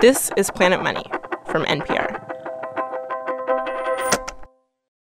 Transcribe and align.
This 0.00 0.30
is 0.38 0.50
Planet 0.50 0.82
Money 0.82 1.04
from 1.48 1.66
NPR. 1.66 2.26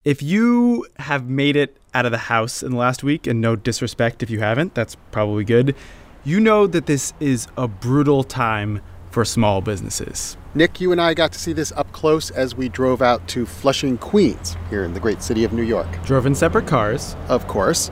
If 0.04 0.22
you 0.22 0.86
have 0.98 1.26
made 1.26 1.56
it 1.56 1.78
out 1.94 2.04
of 2.04 2.12
the 2.12 2.18
house 2.18 2.62
in 2.62 2.72
the 2.72 2.76
last 2.76 3.02
week, 3.02 3.26
and 3.26 3.40
no 3.40 3.56
disrespect 3.56 4.22
if 4.22 4.28
you 4.28 4.40
haven't, 4.40 4.74
that's 4.74 4.98
probably 5.10 5.42
good, 5.44 5.74
you 6.22 6.38
know 6.38 6.66
that 6.66 6.84
this 6.84 7.14
is 7.18 7.48
a 7.56 7.66
brutal 7.66 8.24
time 8.24 8.82
for 9.10 9.24
small 9.24 9.62
businesses. 9.62 10.36
Nick, 10.54 10.82
you 10.82 10.92
and 10.92 11.00
I 11.00 11.14
got 11.14 11.32
to 11.32 11.38
see 11.38 11.54
this 11.54 11.72
up 11.72 11.90
close 11.92 12.30
as 12.30 12.54
we 12.54 12.68
drove 12.68 13.00
out 13.00 13.26
to 13.28 13.46
Flushing, 13.46 13.96
Queens, 13.96 14.54
here 14.68 14.84
in 14.84 14.92
the 14.92 15.00
great 15.00 15.22
city 15.22 15.44
of 15.44 15.54
New 15.54 15.62
York. 15.62 15.88
Drove 16.04 16.26
in 16.26 16.34
separate 16.34 16.66
cars. 16.66 17.16
Of 17.28 17.48
course. 17.48 17.90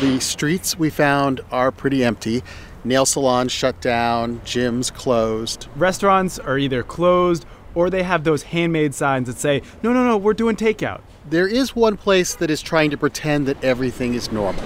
The 0.00 0.18
streets 0.18 0.76
we 0.76 0.90
found 0.90 1.40
are 1.52 1.70
pretty 1.70 2.02
empty. 2.02 2.42
Nail 2.84 3.06
salons 3.06 3.52
shut 3.52 3.80
down, 3.80 4.40
gyms 4.40 4.92
closed. 4.92 5.68
Restaurants 5.76 6.40
are 6.40 6.58
either 6.58 6.82
closed 6.82 7.46
or 7.76 7.88
they 7.88 8.02
have 8.02 8.24
those 8.24 8.42
handmade 8.42 8.92
signs 8.92 9.28
that 9.28 9.38
say, 9.38 9.62
no, 9.84 9.92
no, 9.92 10.04
no, 10.04 10.16
we're 10.16 10.34
doing 10.34 10.56
takeout. 10.56 11.00
There 11.30 11.46
is 11.46 11.76
one 11.76 11.96
place 11.96 12.34
that 12.34 12.50
is 12.50 12.60
trying 12.60 12.90
to 12.90 12.96
pretend 12.96 13.46
that 13.46 13.62
everything 13.62 14.14
is 14.14 14.32
normal. 14.32 14.64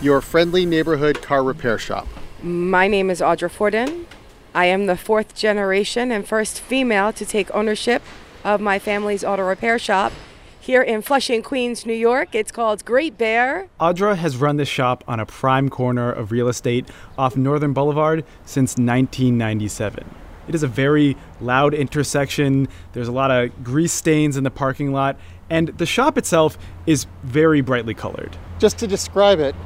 Your 0.00 0.22
friendly 0.22 0.64
neighborhood 0.64 1.20
car 1.20 1.44
repair 1.44 1.78
shop. 1.78 2.08
My 2.42 2.88
name 2.88 3.10
is 3.10 3.20
Audra 3.20 3.50
Fordin. 3.50 4.06
I 4.54 4.64
am 4.64 4.86
the 4.86 4.96
fourth 4.96 5.34
generation 5.34 6.10
and 6.10 6.26
first 6.26 6.58
female 6.58 7.12
to 7.12 7.26
take 7.26 7.54
ownership 7.54 8.02
of 8.44 8.62
my 8.62 8.78
family's 8.78 9.22
auto 9.22 9.46
repair 9.46 9.78
shop 9.78 10.12
here 10.62 10.80
in 10.80 11.02
Flushing, 11.02 11.42
Queens, 11.42 11.84
New 11.84 11.92
York. 11.92 12.36
It's 12.36 12.52
called 12.52 12.84
Great 12.84 13.18
Bear. 13.18 13.68
Audra 13.80 14.16
has 14.16 14.36
run 14.36 14.58
this 14.58 14.68
shop 14.68 15.02
on 15.08 15.18
a 15.18 15.26
prime 15.26 15.68
corner 15.68 16.12
of 16.12 16.30
real 16.30 16.46
estate 16.46 16.88
off 17.18 17.36
Northern 17.36 17.72
Boulevard 17.72 18.24
since 18.44 18.72
1997. 18.72 20.08
It 20.46 20.54
is 20.54 20.62
a 20.62 20.68
very 20.68 21.16
loud 21.40 21.74
intersection. 21.74 22.68
There's 22.92 23.08
a 23.08 23.12
lot 23.12 23.32
of 23.32 23.64
grease 23.64 23.92
stains 23.92 24.36
in 24.36 24.44
the 24.44 24.52
parking 24.52 24.92
lot, 24.92 25.18
and 25.50 25.68
the 25.68 25.86
shop 25.86 26.16
itself 26.16 26.56
is 26.86 27.06
very 27.24 27.60
brightly 27.60 27.94
colored. 27.94 28.36
Just 28.60 28.78
to 28.78 28.86
describe 28.86 29.40
it, 29.40 29.56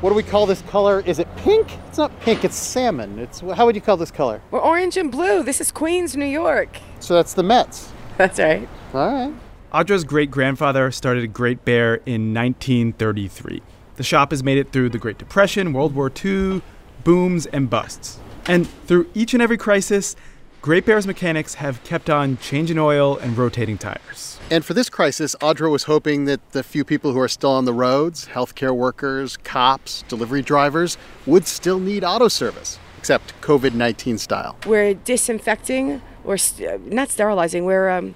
what 0.00 0.10
do 0.10 0.16
we 0.16 0.24
call 0.24 0.46
this 0.46 0.62
color? 0.62 1.04
Is 1.06 1.20
it 1.20 1.28
pink? 1.36 1.78
It's 1.86 1.98
not 1.98 2.18
pink, 2.20 2.44
it's 2.44 2.56
salmon. 2.56 3.20
It's 3.20 3.38
how 3.40 3.64
would 3.64 3.76
you 3.76 3.80
call 3.80 3.96
this 3.96 4.10
color? 4.10 4.42
We're 4.50 4.58
orange 4.58 4.96
and 4.96 5.12
blue. 5.12 5.44
This 5.44 5.60
is 5.60 5.70
Queens, 5.70 6.16
New 6.16 6.24
York. 6.26 6.78
So 6.98 7.14
that's 7.14 7.34
the 7.34 7.44
Mets. 7.44 7.92
That's 8.18 8.38
right. 8.38 8.68
All 8.92 9.10
right. 9.10 9.34
Audra's 9.72 10.04
great 10.04 10.30
grandfather 10.30 10.90
started 10.90 11.32
Great 11.32 11.64
Bear 11.64 11.94
in 12.04 12.34
1933. 12.34 13.62
The 13.96 14.02
shop 14.02 14.30
has 14.30 14.44
made 14.44 14.58
it 14.58 14.70
through 14.70 14.90
the 14.90 14.98
Great 14.98 15.16
Depression, 15.16 15.72
World 15.72 15.94
War 15.94 16.12
II, 16.22 16.60
booms, 17.04 17.46
and 17.46 17.70
busts. 17.70 18.18
And 18.44 18.68
through 18.86 19.08
each 19.14 19.32
and 19.32 19.42
every 19.42 19.56
crisis, 19.56 20.14
Great 20.60 20.84
Bear's 20.84 21.06
mechanics 21.06 21.54
have 21.54 21.82
kept 21.84 22.10
on 22.10 22.36
changing 22.36 22.78
oil 22.78 23.16
and 23.16 23.38
rotating 23.38 23.78
tires. 23.78 24.38
And 24.50 24.62
for 24.62 24.74
this 24.74 24.90
crisis, 24.90 25.34
Audra 25.40 25.70
was 25.70 25.84
hoping 25.84 26.26
that 26.26 26.52
the 26.52 26.62
few 26.62 26.84
people 26.84 27.14
who 27.14 27.20
are 27.20 27.28
still 27.28 27.52
on 27.52 27.64
the 27.64 27.72
roads, 27.72 28.26
healthcare 28.26 28.76
workers, 28.76 29.38
cops, 29.38 30.02
delivery 30.02 30.42
drivers, 30.42 30.98
would 31.24 31.46
still 31.46 31.78
need 31.78 32.04
auto 32.04 32.28
service, 32.28 32.78
except 32.98 33.40
COVID 33.40 33.72
19 33.72 34.18
style. 34.18 34.54
We're 34.66 34.92
disinfecting, 34.92 36.02
or 36.24 36.36
st- 36.36 36.92
not 36.92 37.08
sterilizing, 37.08 37.64
we're, 37.64 37.88
um, 37.88 38.14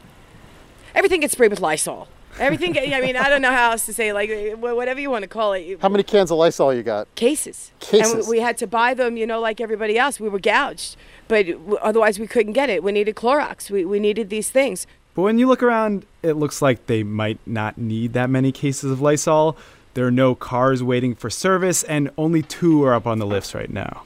everything 0.97 1.21
gets 1.21 1.35
sprayed 1.35 1.51
with 1.51 1.61
Lysol. 1.61 2.09
Everything, 2.39 2.73
get, 2.73 2.93
I 2.93 3.01
mean, 3.01 3.17
I 3.17 3.31
don't 3.31 3.41
know 3.41 3.51
how 3.51 3.71
else 3.71 3.87
to 3.87 3.95
say, 3.95 4.09
it, 4.09 4.15
like, 4.15 4.31
whatever 4.59 5.01
you 5.01 5.09
want 5.09 5.23
to 5.23 5.29
call 5.29 5.55
it. 5.55 5.81
How 5.81 5.89
many 5.89 6.03
cans 6.03 6.31
of 6.31 6.37
Lysol 6.37 6.75
you 6.75 6.83
got? 6.83 7.07
Cases. 7.15 7.73
Cases. 7.81 8.13
And 8.13 8.29
we 8.29 8.41
had 8.41 8.59
to 8.59 8.67
buy 8.67 8.93
them, 8.93 9.17
you 9.17 9.27
know, 9.27 9.41
like 9.41 9.59
everybody 9.59 9.97
else. 9.97 10.21
We 10.21 10.29
were 10.29 10.39
gouged, 10.39 10.97
but 11.29 11.47
otherwise 11.81 12.19
we 12.19 12.27
couldn't 12.27 12.53
get 12.53 12.69
it. 12.69 12.83
We 12.83 12.93
needed 12.93 13.15
Clorox. 13.15 13.71
We, 13.71 13.87
we 13.87 14.01
needed 14.01 14.29
these 14.29 14.51
things. 14.51 14.87
But 15.15 15.23
when 15.23 15.39
you 15.39 15.47
look 15.47 15.63
around, 15.63 16.05
it 16.23 16.35
looks 16.35 16.61
like 16.61 16.89
they 16.89 17.03
might 17.03 17.39
not 17.47 17.79
need 17.79 18.13
that 18.13 18.29
many 18.29 18.53
cases 18.53 18.91
of 18.91 19.01
Lysol. 19.01 19.57
There 19.95 20.07
are 20.07 20.11
no 20.11 20.35
cars 20.35 20.83
waiting 20.83 21.15
for 21.15 21.31
service, 21.31 21.85
and 21.85 22.11
only 22.19 22.43
two 22.43 22.85
are 22.85 22.93
up 22.93 23.07
on 23.07 23.19
the 23.19 23.27
lifts 23.27 23.55
right 23.55 23.71
now. 23.71 24.03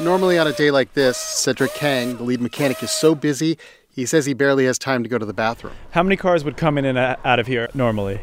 Normally, 0.00 0.36
on 0.36 0.48
a 0.48 0.52
day 0.52 0.72
like 0.72 0.94
this, 0.94 1.16
Cedric 1.16 1.74
Kang, 1.74 2.16
the 2.16 2.24
lead 2.24 2.40
mechanic, 2.40 2.82
is 2.82 2.90
so 2.90 3.14
busy, 3.14 3.56
he 3.98 4.06
says 4.06 4.26
he 4.26 4.32
barely 4.32 4.64
has 4.64 4.78
time 4.78 5.02
to 5.02 5.08
go 5.08 5.18
to 5.18 5.26
the 5.26 5.32
bathroom. 5.32 5.74
How 5.90 6.04
many 6.04 6.14
cars 6.14 6.44
would 6.44 6.56
come 6.56 6.78
in 6.78 6.84
and 6.84 6.96
out 6.96 7.40
of 7.40 7.48
here 7.48 7.68
normally? 7.74 8.20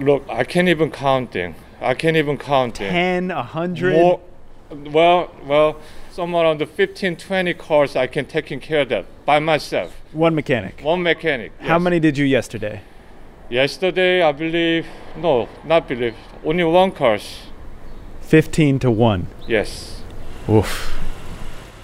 Look, 0.00 0.28
I 0.28 0.42
can't 0.42 0.68
even 0.68 0.90
count 0.90 1.30
them. 1.30 1.54
I 1.80 1.94
can't 1.94 2.16
even 2.16 2.36
count 2.36 2.74
them. 2.80 2.90
10, 2.90 3.28
100? 3.28 3.92
More, 3.92 4.20
well, 4.70 5.32
well, 5.44 5.80
somewhere 6.10 6.42
around 6.44 6.58
the 6.58 6.66
15, 6.66 7.14
20 7.14 7.54
cars 7.54 7.94
I 7.94 8.08
can 8.08 8.26
take 8.26 8.46
care 8.60 8.80
of 8.80 8.88
that 8.88 9.06
by 9.24 9.38
myself. 9.38 9.94
One 10.10 10.34
mechanic? 10.34 10.80
One 10.82 11.04
mechanic. 11.04 11.52
How 11.60 11.76
yes. 11.76 11.82
many 11.82 12.00
did 12.00 12.18
you 12.18 12.24
yesterday? 12.24 12.80
Yesterday, 13.48 14.22
I 14.22 14.32
believe, 14.32 14.88
no, 15.16 15.48
not 15.64 15.86
believe, 15.86 16.16
only 16.44 16.64
one 16.64 16.90
cars. 16.90 17.42
15 18.22 18.80
to 18.80 18.90
1? 18.90 19.28
Yes. 19.46 20.02
Oof. 20.48 20.98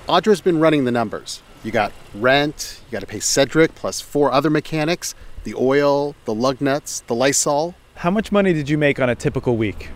Audra's 0.08 0.40
been 0.40 0.58
running 0.58 0.86
the 0.86 0.92
numbers. 0.92 1.40
You 1.66 1.72
got 1.72 1.90
rent, 2.14 2.80
you 2.86 2.92
got 2.92 3.00
to 3.00 3.08
pay 3.08 3.18
Cedric 3.18 3.74
plus 3.74 4.00
four 4.00 4.30
other 4.30 4.50
mechanics, 4.50 5.16
the 5.42 5.52
oil, 5.56 6.14
the 6.24 6.32
lug 6.32 6.60
nuts, 6.60 7.00
the 7.08 7.14
Lysol. 7.16 7.74
How 7.96 8.08
much 8.08 8.30
money 8.30 8.52
did 8.52 8.68
you 8.68 8.78
make 8.78 9.00
on 9.00 9.10
a 9.10 9.16
typical 9.16 9.56
week 9.56 9.90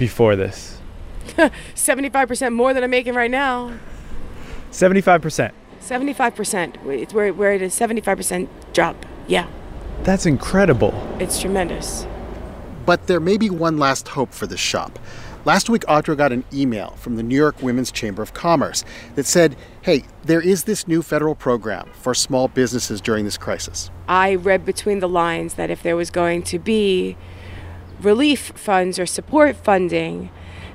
before 0.00 0.34
this? 0.34 0.80
75% 1.36 2.52
more 2.52 2.74
than 2.74 2.82
I'm 2.82 2.90
making 2.90 3.14
right 3.14 3.30
now. 3.30 3.72
75%. 4.72 5.52
75%. 5.80 6.86
It's 6.90 7.14
we're, 7.14 7.32
we're 7.32 7.52
at 7.52 7.62
a 7.62 7.66
75% 7.66 8.48
drop. 8.72 9.06
Yeah. 9.28 9.46
That's 10.02 10.26
incredible. 10.26 10.92
It's 11.20 11.40
tremendous. 11.40 12.04
But 12.84 13.06
there 13.06 13.20
may 13.20 13.36
be 13.36 13.48
one 13.48 13.78
last 13.78 14.08
hope 14.08 14.32
for 14.32 14.48
this 14.48 14.58
shop. 14.58 14.98
Last 15.44 15.68
week, 15.68 15.82
Audra 15.86 16.16
got 16.16 16.30
an 16.30 16.44
email 16.52 16.90
from 16.98 17.16
the 17.16 17.22
New 17.24 17.34
York 17.34 17.60
Women's 17.60 17.90
Chamber 17.90 18.22
of 18.22 18.32
Commerce 18.32 18.84
that 19.16 19.26
said, 19.26 19.56
hey, 19.80 20.04
there 20.22 20.40
is 20.40 20.64
this 20.64 20.86
new 20.86 21.02
federal 21.02 21.34
program 21.34 21.90
for 21.94 22.14
small 22.14 22.46
businesses 22.46 23.00
during 23.00 23.24
this 23.24 23.36
crisis. 23.36 23.90
I 24.06 24.36
read 24.36 24.64
between 24.64 25.00
the 25.00 25.08
lines 25.08 25.54
that 25.54 25.68
if 25.68 25.82
there 25.82 25.96
was 25.96 26.10
going 26.10 26.44
to 26.44 26.60
be 26.60 27.16
relief 28.00 28.52
funds 28.54 29.00
or 29.00 29.06
support 29.06 29.56
funding, 29.56 30.30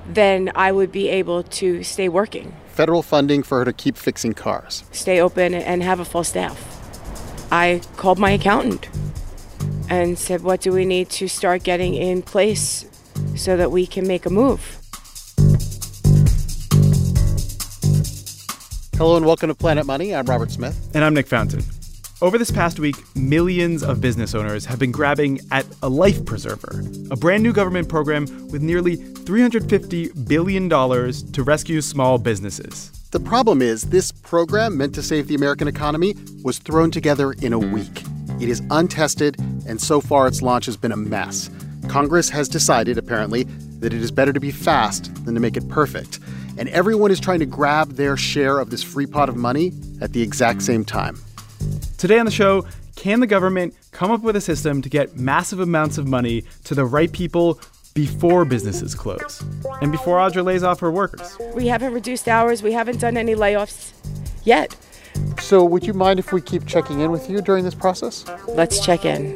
then 0.06 0.52
I 0.54 0.74
would 0.74 0.92
be 0.92 1.08
able 1.08 1.44
to 1.44 1.82
stay 1.84 2.10
working. 2.10 2.54
Federal 2.68 3.04
funding 3.04 3.44
for 3.44 3.60
her 3.60 3.66
to 3.66 3.74
keep 3.74 3.96
fixing 3.96 4.34
cars. 4.34 4.84
Stay 4.92 5.22
open 5.22 5.54
and 5.54 5.82
have 5.82 6.02
a 6.02 6.06
full 6.06 6.26
staff. 6.26 6.62
I 7.54 7.82
called 7.96 8.20
my 8.20 8.32
accountant 8.32 8.90
and 9.90 10.20
said, 10.20 10.44
What 10.44 10.60
do 10.60 10.74
we 10.74 10.84
need 10.84 11.10
to 11.12 11.30
start 11.30 11.64
getting 11.64 11.94
in 11.94 12.22
place 12.22 12.86
so 13.38 13.56
that 13.56 13.72
we 13.72 13.88
can 13.88 14.08
make 14.08 14.26
a 14.26 14.30
move? 14.30 14.82
Hello 18.98 19.16
and 19.16 19.26
welcome 19.26 19.48
to 19.48 19.56
Planet 19.56 19.86
Money. 19.86 20.16
I'm 20.16 20.26
Robert 20.26 20.52
Smith. 20.52 20.90
And 20.96 21.06
I'm 21.06 21.14
Nick 21.14 21.28
Fountain. 21.28 21.64
Over 22.20 22.40
this 22.40 22.50
past 22.50 22.80
week, 22.80 22.96
millions 23.16 23.84
of 23.84 24.02
business 24.02 24.34
owners 24.34 24.66
have 24.66 24.80
been 24.80 24.92
grabbing 24.92 25.40
at 25.52 25.68
a 25.84 25.88
life 25.88 26.26
preserver, 26.26 26.84
a 27.12 27.16
brand 27.16 27.44
new 27.44 27.54
government 27.54 27.88
program 27.88 28.26
with 28.48 28.64
nearly 28.64 28.98
$350 28.98 30.28
billion 30.28 30.68
to 30.68 31.44
rescue 31.44 31.80
small 31.80 32.18
businesses. 32.18 32.90
The 33.12 33.20
problem 33.20 33.62
is, 33.62 33.84
this 33.84 34.12
program, 34.12 34.78
meant 34.78 34.96
to 34.96 35.04
save 35.04 35.28
the 35.28 35.36
American 35.36 35.68
economy, 35.68 36.16
was 36.44 36.58
thrown 36.58 36.90
together 36.90 37.34
in 37.34 37.54
a 37.54 37.60
week. 37.60 38.04
It 38.42 38.50
is 38.50 38.64
untested, 38.72 39.40
and 39.68 39.80
so 39.80 40.02
far 40.02 40.26
its 40.26 40.42
launch 40.42 40.66
has 40.66 40.76
been 40.76 40.92
a 40.92 40.98
mess. 40.98 41.52
Congress 41.90 42.30
has 42.30 42.48
decided, 42.48 42.98
apparently, 42.98 43.44
that 43.80 43.94
it 43.94 44.02
is 44.02 44.12
better 44.12 44.34
to 44.34 44.40
be 44.40 44.52
fast 44.52 45.14
than 45.26 45.34
to 45.34 45.40
make 45.40 45.58
it 45.58 45.68
perfect. 45.70 46.20
And 46.58 46.70
everyone 46.70 47.12
is 47.12 47.20
trying 47.20 47.40
to 47.40 47.46
grab 47.46 47.94
their 47.94 48.18
share 48.18 48.60
of 48.60 48.70
this 48.70 48.84
free 48.84 49.06
pot 49.06 49.30
of 49.30 49.36
money 49.36 49.74
at 50.02 50.14
the 50.14 50.22
exact 50.22 50.62
same 50.62 50.84
time. 50.84 51.18
Today 51.98 52.20
on 52.20 52.26
the 52.26 52.32
show, 52.32 52.66
can 52.96 53.20
the 53.20 53.28
government 53.28 53.76
come 53.92 54.12
up 54.12 54.22
with 54.22 54.36
a 54.36 54.42
system 54.42 54.82
to 54.82 54.90
get 54.90 55.18
massive 55.18 55.60
amounts 55.60 55.98
of 55.98 56.08
money 56.08 56.44
to 56.64 56.76
the 56.76 56.86
right 56.86 57.12
people 57.12 57.60
before 57.94 58.46
businesses 58.46 58.94
close 58.94 59.42
and 59.82 59.92
before 59.92 60.18
Audra 60.18 60.44
lays 60.44 60.64
off 60.64 60.80
her 60.80 60.92
workers? 60.92 61.38
We 61.56 61.68
haven't 61.68 61.94
reduced 61.94 62.28
hours, 62.28 62.64
we 62.64 62.72
haven't 62.72 63.00
done 63.00 63.18
any 63.18 63.36
layoffs 63.36 63.94
yet. 64.44 64.76
So, 65.40 65.64
would 65.64 65.86
you 65.86 65.94
mind 65.94 66.20
if 66.20 66.34
we 66.34 66.42
keep 66.42 66.66
checking 66.66 67.00
in 67.00 67.12
with 67.12 67.30
you 67.30 67.42
during 67.42 67.64
this 67.64 67.76
process? 67.76 68.26
Let's 68.48 68.84
check 68.84 69.06
in. 69.06 69.36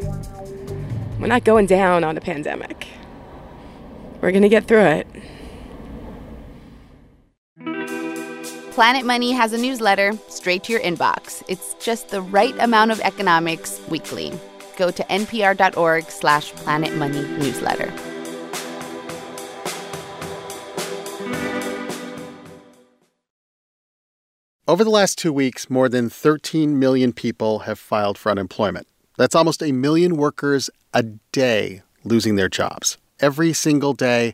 We're 1.22 1.28
not 1.28 1.44
going 1.44 1.68
down 1.68 2.04
on 2.04 2.18
a 2.18 2.20
pandemic. 2.20 2.88
We're 4.22 4.32
going 4.32 4.42
to 4.42 4.50
get 4.50 4.68
through 4.68 4.86
it. 4.86 5.08
Planet 8.72 9.06
Money 9.06 9.32
has 9.32 9.54
a 9.54 9.58
newsletter 9.60 10.14
straight 10.30 10.64
to 10.64 10.72
your 10.72 10.82
inbox. 10.82 11.44
It's 11.48 11.76
just 11.76 12.10
the 12.10 12.24
right 12.24 12.58
amount 12.58 12.90
of 12.90 13.00
economics 13.02 13.80
weekly. 13.88 14.34
Go 14.78 14.90
to 14.90 15.04
npr.org 15.04 16.10
slash 16.10 16.54
planetmoneynewsletter. 16.54 17.92
Over 24.68 24.84
the 24.84 24.90
last 24.90 25.20
two 25.20 25.32
weeks, 25.32 25.70
more 25.70 25.88
than 25.88 26.10
13 26.10 26.80
million 26.80 27.14
people 27.14 27.60
have 27.60 27.78
filed 27.78 28.18
for 28.18 28.32
unemployment. 28.32 28.88
That's 29.22 29.36
almost 29.36 29.62
a 29.62 29.72
million 29.72 30.18
workers 30.18 30.68
a 30.96 31.04
day 31.04 31.84
losing 32.04 32.38
their 32.38 32.50
jobs. 32.50 32.98
Every 33.20 33.54
single 33.54 33.94
day, 33.94 34.34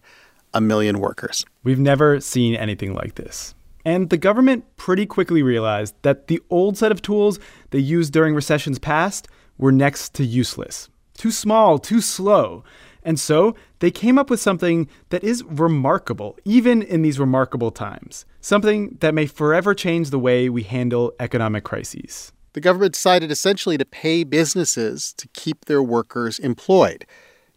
a 0.53 0.61
million 0.61 0.99
workers. 0.99 1.45
We've 1.61 1.77
never 1.77 2.21
seen 2.21 2.55
anything 2.55 2.93
like 2.93 3.15
this. 3.15 3.53
And 3.83 4.09
the 4.09 4.15
government 4.15 4.63
pretty 4.77 5.05
quickly 5.05 5.43
realized 5.43 5.93
that 6.03 6.27
the 6.27 6.41
old 6.49 6.77
set 6.77 6.93
of 6.93 7.01
tools 7.01 7.37
they 7.71 7.79
used 7.79 8.13
during 8.13 8.33
recessions 8.33 8.79
past 8.79 9.27
were 9.57 9.73
next 9.73 10.13
to 10.13 10.25
useless. 10.25 10.87
Too 11.17 11.31
small, 11.31 11.79
too 11.79 11.99
slow. 11.99 12.63
And 13.03 13.19
so 13.19 13.55
they 13.79 13.91
came 13.91 14.17
up 14.17 14.29
with 14.29 14.39
something 14.39 14.87
that 15.09 15.21
is 15.21 15.43
remarkable, 15.43 16.37
even 16.45 16.81
in 16.81 17.01
these 17.01 17.19
remarkable 17.19 17.71
times. 17.71 18.25
Something 18.39 18.95
that 19.01 19.13
may 19.13 19.25
forever 19.25 19.75
change 19.75 20.11
the 20.11 20.19
way 20.19 20.47
we 20.47 20.63
handle 20.63 21.11
economic 21.19 21.65
crises. 21.65 22.31
The 22.57 22.61
government 22.61 22.93
decided 22.93 23.29
essentially 23.29 23.77
to 23.77 23.85
pay 23.85 24.23
businesses 24.23 25.13
to 25.17 25.27
keep 25.27 25.65
their 25.65 25.83
workers 25.83 26.39
employed. 26.39 27.05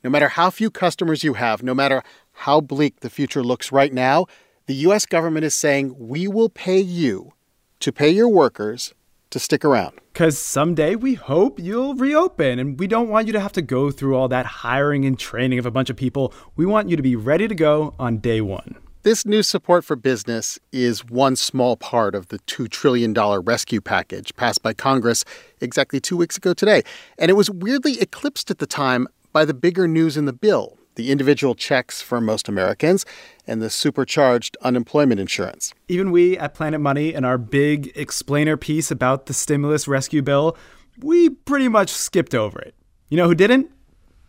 No 0.04 0.10
matter 0.10 0.28
how 0.28 0.50
few 0.50 0.70
customers 0.70 1.24
you 1.24 1.32
have, 1.32 1.62
no 1.62 1.74
matter 1.74 2.02
how 2.32 2.60
bleak 2.60 3.00
the 3.00 3.08
future 3.08 3.42
looks 3.42 3.72
right 3.72 3.94
now, 3.94 4.26
the 4.66 4.74
U.S. 4.74 5.06
government 5.06 5.46
is 5.46 5.54
saying 5.54 5.94
we 5.98 6.28
will 6.28 6.50
pay 6.50 6.78
you 6.78 7.32
to 7.78 7.92
pay 7.92 8.10
your 8.10 8.28
workers 8.28 8.92
to 9.30 9.38
stick 9.38 9.64
around. 9.64 9.98
Because 10.12 10.36
someday 10.36 10.96
we 10.96 11.14
hope 11.14 11.58
you'll 11.58 11.94
reopen, 11.94 12.58
and 12.58 12.78
we 12.78 12.86
don't 12.86 13.08
want 13.08 13.26
you 13.26 13.32
to 13.32 13.40
have 13.40 13.52
to 13.52 13.62
go 13.62 13.90
through 13.90 14.14
all 14.16 14.28
that 14.28 14.44
hiring 14.44 15.06
and 15.06 15.18
training 15.18 15.58
of 15.58 15.64
a 15.64 15.70
bunch 15.70 15.88
of 15.88 15.96
people. 15.96 16.34
We 16.56 16.66
want 16.66 16.90
you 16.90 16.96
to 16.96 17.02
be 17.02 17.16
ready 17.16 17.48
to 17.48 17.54
go 17.54 17.94
on 17.98 18.18
day 18.18 18.42
one. 18.42 18.76
This 19.02 19.24
new 19.24 19.42
support 19.42 19.82
for 19.82 19.96
business 19.96 20.58
is 20.72 21.06
one 21.06 21.34
small 21.34 21.74
part 21.74 22.14
of 22.14 22.28
the 22.28 22.38
$2 22.40 22.68
trillion 22.68 23.14
rescue 23.14 23.80
package 23.80 24.36
passed 24.36 24.62
by 24.62 24.74
Congress 24.74 25.24
exactly 25.58 26.00
two 26.00 26.18
weeks 26.18 26.36
ago 26.36 26.52
today. 26.52 26.82
And 27.16 27.30
it 27.30 27.34
was 27.34 27.50
weirdly 27.50 27.98
eclipsed 27.98 28.50
at 28.50 28.58
the 28.58 28.66
time 28.66 29.08
by 29.32 29.46
the 29.46 29.54
bigger 29.54 29.88
news 29.88 30.18
in 30.18 30.26
the 30.26 30.34
bill 30.34 30.76
the 30.96 31.10
individual 31.10 31.54
checks 31.54 32.02
for 32.02 32.20
most 32.20 32.48
Americans, 32.48 33.06
and 33.46 33.62
the 33.62 33.70
supercharged 33.70 34.56
unemployment 34.60 35.18
insurance. 35.20 35.72
Even 35.88 36.10
we 36.10 36.36
at 36.36 36.52
Planet 36.52 36.80
Money, 36.80 37.14
in 37.14 37.24
our 37.24 37.38
big 37.38 37.90
explainer 37.94 38.56
piece 38.56 38.90
about 38.90 39.24
the 39.24 39.32
stimulus 39.32 39.88
rescue 39.88 40.20
bill, 40.20 40.58
we 40.98 41.30
pretty 41.30 41.68
much 41.68 41.88
skipped 41.88 42.34
over 42.34 42.58
it. 42.60 42.74
You 43.08 43.16
know 43.16 43.28
who 43.28 43.36
didn't? 43.36 43.70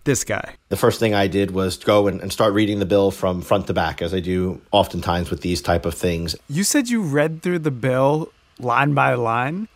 This 0.03 0.23
guy. 0.23 0.55
The 0.69 0.77
first 0.77 0.99
thing 0.99 1.13
I 1.13 1.27
did 1.27 1.51
was 1.51 1.77
go 1.77 2.07
and, 2.07 2.21
and 2.21 2.33
start 2.33 2.53
reading 2.53 2.79
the 2.79 2.87
bill 2.87 3.11
from 3.11 3.41
front 3.41 3.67
to 3.67 3.73
back, 3.73 4.01
as 4.01 4.15
I 4.15 4.19
do 4.19 4.59
oftentimes 4.71 5.29
with 5.29 5.41
these 5.41 5.61
type 5.61 5.85
of 5.85 5.93
things. 5.93 6.35
You 6.49 6.63
said 6.63 6.89
you 6.89 7.03
read 7.03 7.43
through 7.43 7.59
the 7.59 7.71
bill 7.71 8.31
line 8.57 8.95
by 8.95 9.13
line? 9.13 9.67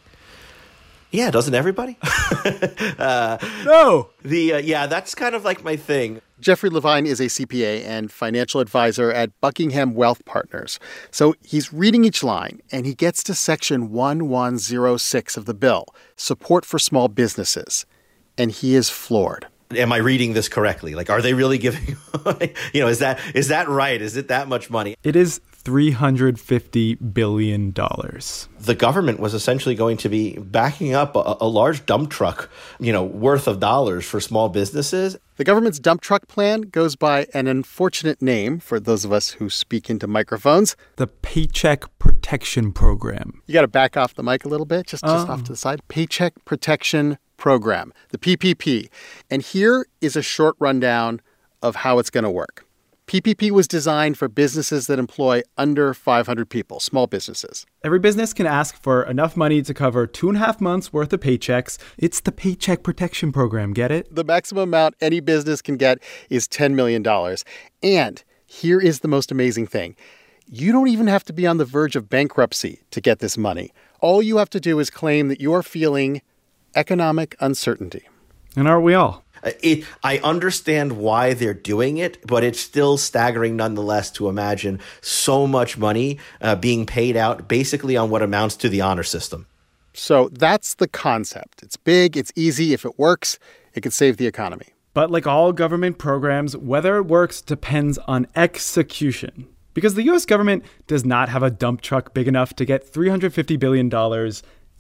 Yeah, 1.12 1.30
doesn't 1.30 1.54
everybody? 1.54 1.98
uh, 2.98 3.38
no. 3.66 4.10
The 4.24 4.54
uh, 4.54 4.58
yeah, 4.58 4.88
that's 4.88 5.14
kind 5.14 5.36
of 5.36 5.46
like 5.46 5.64
my 5.64 5.76
thing. 5.76 6.22
Jeffrey 6.40 6.72
Levine 6.72 7.06
is 7.06 7.20
a 7.20 7.26
CPA 7.26 7.86
and 7.86 8.12
financial 8.12 8.60
advisor 8.60 9.12
at 9.12 9.40
Buckingham 9.42 9.94
Wealth 9.94 10.26
Partners. 10.26 10.80
So 11.12 11.36
he's 11.44 11.72
reading 11.72 12.04
each 12.04 12.24
line 12.24 12.62
and 12.72 12.88
he 12.88 12.96
gets 12.96 13.24
to 13.24 13.36
section 13.36 13.92
1106 13.92 15.38
of 15.38 15.46
the 15.46 15.54
bill, 15.54 15.86
support 16.16 16.66
for 16.66 16.80
small 16.80 17.10
businesses, 17.10 17.86
and 18.38 18.52
he 18.52 18.76
is 18.76 18.90
floored 18.90 19.48
am 19.72 19.92
I 19.92 19.98
reading 19.98 20.34
this 20.34 20.50
correctly? 20.50 20.96
Like, 20.96 21.10
are 21.10 21.22
they 21.22 21.34
really 21.34 21.58
giving? 21.58 21.98
you 22.74 22.82
know, 22.82 22.88
is 22.88 23.00
that 23.00 23.20
is 23.34 23.48
that 23.50 23.68
right? 23.68 24.02
Is 24.02 24.18
it 24.18 24.28
that 24.28 24.48
much 24.48 24.70
money? 24.70 24.96
It 25.04 25.16
is 25.16 25.42
$350 25.66 27.14
billion. 27.14 27.72
The 27.72 28.76
government 28.78 29.20
was 29.20 29.34
essentially 29.34 29.74
going 29.74 29.98
to 29.98 30.10
be 30.10 30.38
backing 30.38 30.94
up 30.94 31.16
a, 31.16 31.38
a, 31.42 31.48
large 31.48 31.86
dump 31.88 32.12
truck, 32.12 32.52
you 32.80 32.94
know, 32.94 33.04
worth 33.04 33.48
of 33.48 33.60
dollars 33.60 34.06
for 34.06 34.20
small 34.22 34.48
businesses. 34.48 35.18
The 35.38 35.44
government's 35.44 35.80
dump 35.80 36.02
truck 36.02 36.28
plan 36.28 36.62
goes 36.62 36.96
by 36.96 37.26
an 37.34 37.48
unfortunate 37.48 38.22
name 38.22 38.60
for 38.60 38.80
those 38.80 39.04
of 39.04 39.12
us 39.12 39.32
who 39.32 39.50
speak 39.50 39.90
into 39.90 40.08
microphones 40.08 40.76
the 40.98 41.08
Paycheck 41.08 41.86
Protection 41.98 42.72
Program. 42.72 43.42
You 43.48 43.54
got 43.54 43.62
to 43.62 43.68
back 43.68 43.98
off 43.98 44.14
the 44.14 44.24
mic 44.24 44.46
a 44.46 44.48
little 44.48 44.68
bit, 44.68 44.86
just, 44.86 45.04
just 45.04 45.28
oh. 45.28 45.32
off 45.32 45.44
to 45.46 45.52
the 45.52 45.58
side. 45.58 45.82
Paycheck 45.88 46.46
Protection 46.46 47.18
Program, 47.38 47.94
the 48.10 48.18
PPP. 48.18 48.90
And 49.30 49.42
here 49.42 49.86
is 50.02 50.16
a 50.16 50.22
short 50.22 50.56
rundown 50.60 51.22
of 51.62 51.78
how 51.78 52.00
it's 52.00 52.10
going 52.10 52.24
to 52.24 52.30
work. 52.30 52.66
PPP 53.08 53.52
was 53.52 53.68
designed 53.68 54.18
for 54.18 54.28
businesses 54.28 54.88
that 54.88 54.98
employ 54.98 55.44
under 55.58 55.94
500 55.94 56.50
people, 56.50 56.80
small 56.80 57.06
businesses. 57.06 57.66
Every 57.84 58.00
business 58.00 58.34
can 58.34 58.48
ask 58.48 58.76
for 58.82 59.04
enough 59.04 59.38
money 59.38 59.62
to 59.62 59.74
cover 59.76 60.08
two 60.08 60.28
and 60.28 60.38
a 60.38 60.40
half 60.40 60.60
months 60.60 60.92
worth 60.92 61.14
of 61.14 61.20
paychecks. 61.20 61.78
It's 62.00 62.20
the 62.20 62.32
Paycheck 62.32 62.82
Protection 62.82 63.32
Program, 63.32 63.74
get 63.74 63.92
it? 63.92 64.14
The 64.14 64.24
maximum 64.24 64.64
amount 64.70 64.96
any 65.02 65.20
business 65.20 65.62
can 65.62 65.78
get 65.78 66.00
is 66.32 66.48
$10 66.48 66.74
million. 66.74 67.06
And 67.84 68.24
here 68.48 68.80
is 68.80 69.02
the 69.02 69.08
most 69.08 69.32
amazing 69.32 69.68
thing 69.68 69.96
you 70.48 70.72
don't 70.72 70.88
even 70.88 71.08
have 71.08 71.24
to 71.26 71.34
be 71.34 71.48
on 71.48 71.58
the 71.58 71.66
verge 71.66 71.96
of 71.96 72.08
bankruptcy 72.10 72.82
to 72.92 73.02
get 73.02 73.20
this 73.20 73.38
money. 73.38 73.72
All 74.00 74.22
you 74.22 74.38
have 74.38 74.50
to 74.52 74.60
do 74.60 74.80
is 74.80 74.92
claim 74.92 75.28
that 75.30 75.42
you 75.42 75.54
are 75.54 75.64
feeling 75.64 76.22
economic 76.76 77.36
uncertainty. 77.40 78.08
And 78.56 78.68
aren't 78.68 78.84
we 78.84 78.94
all? 78.94 79.24
Uh, 79.44 79.52
it, 79.62 79.86
I 80.04 80.18
understand 80.20 80.94
why 80.94 81.34
they're 81.34 81.54
doing 81.54 81.98
it, 81.98 82.26
but 82.26 82.44
it's 82.44 82.60
still 82.60 82.98
staggering 82.98 83.56
nonetheless 83.56 84.12
to 84.12 84.30
imagine 84.30 84.80
so 85.02 85.46
much 85.46 85.78
money 85.78 86.20
uh, 86.42 86.56
being 86.56 86.86
paid 86.86 87.16
out 87.16 87.48
basically 87.48 87.96
on 87.96 88.10
what 88.10 88.22
amounts 88.22 88.56
to 88.58 88.70
the 88.70 88.82
honor 88.82 89.04
system. 89.04 89.46
So 89.94 90.30
that's 90.32 90.76
the 90.76 90.88
concept. 90.88 91.64
It's 91.64 91.78
big, 91.78 92.18
it's 92.18 92.32
easy. 92.36 92.74
If 92.74 92.86
it 92.86 93.00
works, 93.00 93.40
it 93.74 93.82
could 93.82 93.94
save 93.94 94.18
the 94.18 94.28
economy. 94.28 94.68
But 94.94 95.12
like 95.12 95.28
all 95.28 95.52
government 95.54 95.98
programs, 95.98 96.56
whether 96.56 96.98
it 96.98 97.04
works 97.04 97.42
depends 97.42 97.98
on 98.00 98.28
execution. 98.36 99.48
Because 99.74 99.96
the 99.96 100.04
US 100.04 100.26
government 100.26 100.64
does 100.88 101.06
not 101.06 101.30
have 101.30 101.44
a 101.44 101.52
dump 101.52 101.82
truck 101.82 102.14
big 102.14 102.28
enough 102.28 102.56
to 102.56 102.66
get 102.66 102.92
$350 102.92 103.60
billion 103.60 104.32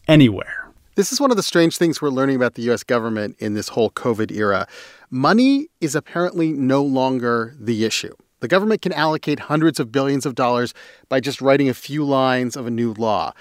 anywhere. 0.07 0.64
This 0.95 1.12
is 1.12 1.19
one 1.19 1.30
of 1.30 1.36
the 1.36 1.44
strange 1.44 1.77
things 1.77 2.01
we're 2.01 2.07
learning 2.09 2.38
about 2.38 2.53
the 2.53 2.62
US 2.71 2.81
government 2.81 3.36
in 3.39 3.53
this 3.53 3.68
whole 3.68 3.89
COVID 3.92 4.31
era. 4.31 4.65
Money 5.09 5.68
is 5.81 5.94
apparently 5.94 6.53
no 6.53 6.81
longer 6.81 7.53
the 7.59 7.83
issue. 7.83 8.13
The 8.39 8.47
government 8.47 8.81
can 8.81 8.94
allocate 8.94 9.42
hundreds 9.42 9.77
of 9.77 9.92
billions 9.92 10.25
of 10.25 10.36
dollars 10.36 10.74
by 11.09 11.19
just 11.19 11.41
writing 11.41 11.67
a 11.67 11.74
few 11.74 12.05
lines 12.05 12.55
of 12.55 12.65
a 12.65 12.72
new 12.72 12.93
law. 12.93 13.34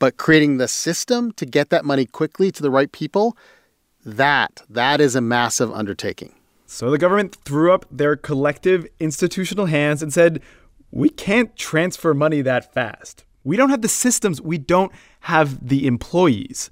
But 0.00 0.16
creating 0.16 0.56
the 0.56 0.66
system 0.66 1.30
to 1.34 1.46
get 1.46 1.70
that 1.70 1.84
money 1.84 2.06
quickly 2.06 2.50
to 2.50 2.60
the 2.60 2.72
right 2.72 2.90
people, 2.90 3.36
that 4.04 4.62
that 4.68 5.00
is 5.00 5.14
a 5.14 5.20
massive 5.20 5.70
undertaking. 5.70 6.34
So 6.66 6.90
the 6.90 6.98
government 6.98 7.36
threw 7.44 7.72
up 7.72 7.86
their 7.88 8.16
collective 8.16 8.84
institutional 8.98 9.66
hands 9.66 10.02
and 10.02 10.12
said, 10.12 10.42
"We 10.90 11.08
can't 11.08 11.54
transfer 11.54 12.14
money 12.14 12.42
that 12.42 12.74
fast. 12.74 13.22
We 13.44 13.56
don't 13.56 13.70
have 13.70 13.82
the 13.82 13.88
systems, 13.88 14.42
we 14.42 14.58
don't 14.58 14.90
have 15.20 15.68
the 15.68 15.86
employees." 15.86 16.68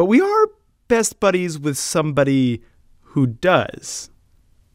But 0.00 0.06
we 0.06 0.22
are 0.22 0.46
best 0.88 1.20
buddies 1.20 1.58
with 1.58 1.76
somebody 1.76 2.62
who 3.02 3.26
does 3.26 4.08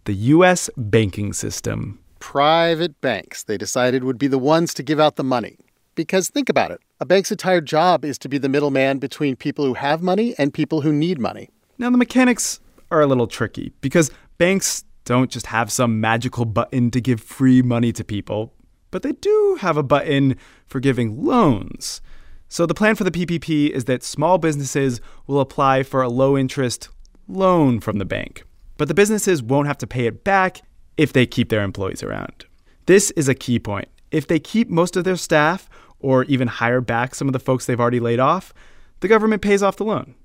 the 0.03 0.13
U.S. 0.13 0.69
banking 0.77 1.33
system. 1.33 1.97
Private 2.19 3.01
banks, 3.01 3.41
they 3.41 3.57
decided, 3.57 4.03
would 4.03 4.19
be 4.19 4.27
the 4.27 4.37
ones 4.37 4.71
to 4.75 4.83
give 4.83 4.99
out 4.99 5.15
the 5.15 5.23
money. 5.23 5.57
Because 5.95 6.29
think 6.29 6.47
about 6.47 6.69
it 6.69 6.79
a 6.99 7.07
bank's 7.07 7.31
entire 7.31 7.59
job 7.59 8.05
is 8.05 8.19
to 8.19 8.29
be 8.29 8.37
the 8.37 8.47
middleman 8.47 8.99
between 8.99 9.35
people 9.35 9.65
who 9.65 9.73
have 9.73 10.03
money 10.03 10.35
and 10.37 10.53
people 10.53 10.81
who 10.81 10.93
need 10.93 11.17
money. 11.17 11.49
Now, 11.79 11.89
the 11.89 11.97
mechanics 11.97 12.59
are 12.91 13.01
a 13.01 13.07
little 13.07 13.25
tricky 13.25 13.73
because 13.81 14.11
banks 14.37 14.83
don't 15.05 15.31
just 15.31 15.47
have 15.47 15.71
some 15.71 15.99
magical 15.99 16.45
button 16.45 16.91
to 16.91 17.01
give 17.01 17.19
free 17.19 17.63
money 17.63 17.91
to 17.93 18.03
people, 18.03 18.53
but 18.91 19.01
they 19.01 19.13
do 19.13 19.57
have 19.59 19.75
a 19.75 19.81
button 19.81 20.35
for 20.67 20.79
giving 20.79 21.25
loans. 21.25 21.99
So, 22.47 22.65
the 22.65 22.73
plan 22.73 22.95
for 22.95 23.03
the 23.03 23.11
PPP 23.11 23.71
is 23.71 23.85
that 23.85 24.03
small 24.03 24.37
businesses 24.37 25.01
will 25.27 25.39
apply 25.39 25.83
for 25.83 26.01
a 26.01 26.09
low 26.09 26.37
interest 26.37 26.89
loan 27.27 27.79
from 27.79 27.97
the 27.97 28.05
bank, 28.05 28.43
but 28.77 28.87
the 28.87 28.93
businesses 28.93 29.41
won't 29.41 29.67
have 29.67 29.77
to 29.79 29.87
pay 29.87 30.05
it 30.05 30.23
back 30.23 30.61
if 30.97 31.11
they 31.11 31.25
keep 31.25 31.49
their 31.49 31.63
employees 31.63 32.03
around. 32.03 32.45
This 32.85 33.11
is 33.11 33.27
a 33.27 33.35
key 33.35 33.59
point. 33.59 33.87
If 34.11 34.27
they 34.27 34.39
keep 34.39 34.69
most 34.69 34.95
of 34.95 35.03
their 35.03 35.15
staff 35.15 35.69
or 35.99 36.23
even 36.25 36.47
hire 36.47 36.81
back 36.81 37.15
some 37.15 37.27
of 37.27 37.33
the 37.33 37.39
folks 37.39 37.65
they've 37.65 37.79
already 37.79 37.99
laid 37.99 38.19
off, 38.19 38.53
the 38.99 39.07
government 39.07 39.41
pays 39.41 39.63
off 39.63 39.77
the 39.77 39.85
loan. 39.85 40.15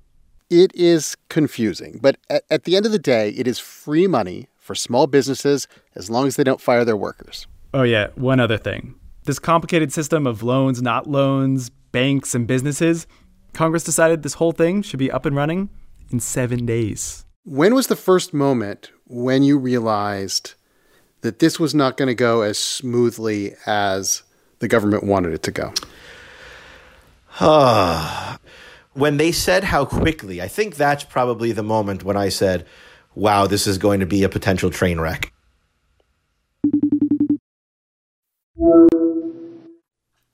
It 0.51 0.73
is 0.75 1.17
confusing, 1.29 1.99
but 2.03 2.17
at, 2.29 2.43
at 2.51 2.65
the 2.65 2.77
end 2.77 2.85
of 2.85 2.93
the 2.93 2.99
day, 2.99 3.31
it 3.31 3.47
is 3.47 3.59
free 3.59 4.07
money 4.07 4.49
for 4.57 4.75
small 4.75 5.07
businesses 5.07 5.69
as 5.95 6.11
long 6.11 6.27
as 6.27 6.37
they 6.37 6.45
don't 6.45 6.61
fire 6.61 6.85
their 6.85 6.97
workers. 6.97 7.47
Oh, 7.73 7.83
yeah, 7.83 8.09
one 8.15 8.41
other 8.41 8.59
thing. 8.59 8.95
This 9.25 9.39
complicated 9.39 9.93
system 9.93 10.27
of 10.27 10.43
loans, 10.43 10.83
not 10.83 11.07
loans, 11.07 11.71
banks 11.93 12.35
and 12.35 12.47
businesses, 12.47 13.07
Congress 13.53 13.85
decided 13.85 14.23
this 14.23 14.35
whole 14.35 14.53
thing 14.53 14.83
should 14.83 14.99
be 14.99 15.11
up 15.11 15.27
and 15.27 15.37
running 15.37 15.71
in 16.11 16.21
seven 16.21 16.67
days. 16.67 17.25
When 17.45 17.75
was 17.75 17.87
the 17.87 17.97
first 17.97 18.33
moment 18.33 18.91
when 19.07 19.43
you 19.43 19.59
realized 19.59 20.55
that 21.23 21.39
this 21.39 21.59
was 21.59 21.75
not 21.75 21.97
going 21.97 22.09
to 22.09 22.15
go 22.15 22.43
as 22.43 22.59
smoothly 22.59 23.55
as 23.67 24.23
the 24.61 24.69
government 24.69 25.05
wanted 25.05 25.33
it 25.33 25.43
to 25.45 25.51
go? 25.51 25.73
when 28.93 29.17
they 29.17 29.33
said 29.33 29.65
how 29.65 29.85
quickly, 29.85 30.43
I 30.43 30.49
think 30.49 30.77
that's 30.77 31.05
probably 31.05 31.53
the 31.53 31.63
moment 31.63 32.05
when 32.05 32.17
I 32.17 32.29
said, 32.29 32.67
wow, 33.15 33.47
this 33.47 33.67
is 33.67 33.79
going 33.79 34.01
to 34.01 34.07
be 34.07 34.23
a 34.23 34.29
potential 34.29 34.71
train 34.71 35.01
wreck. 35.01 35.33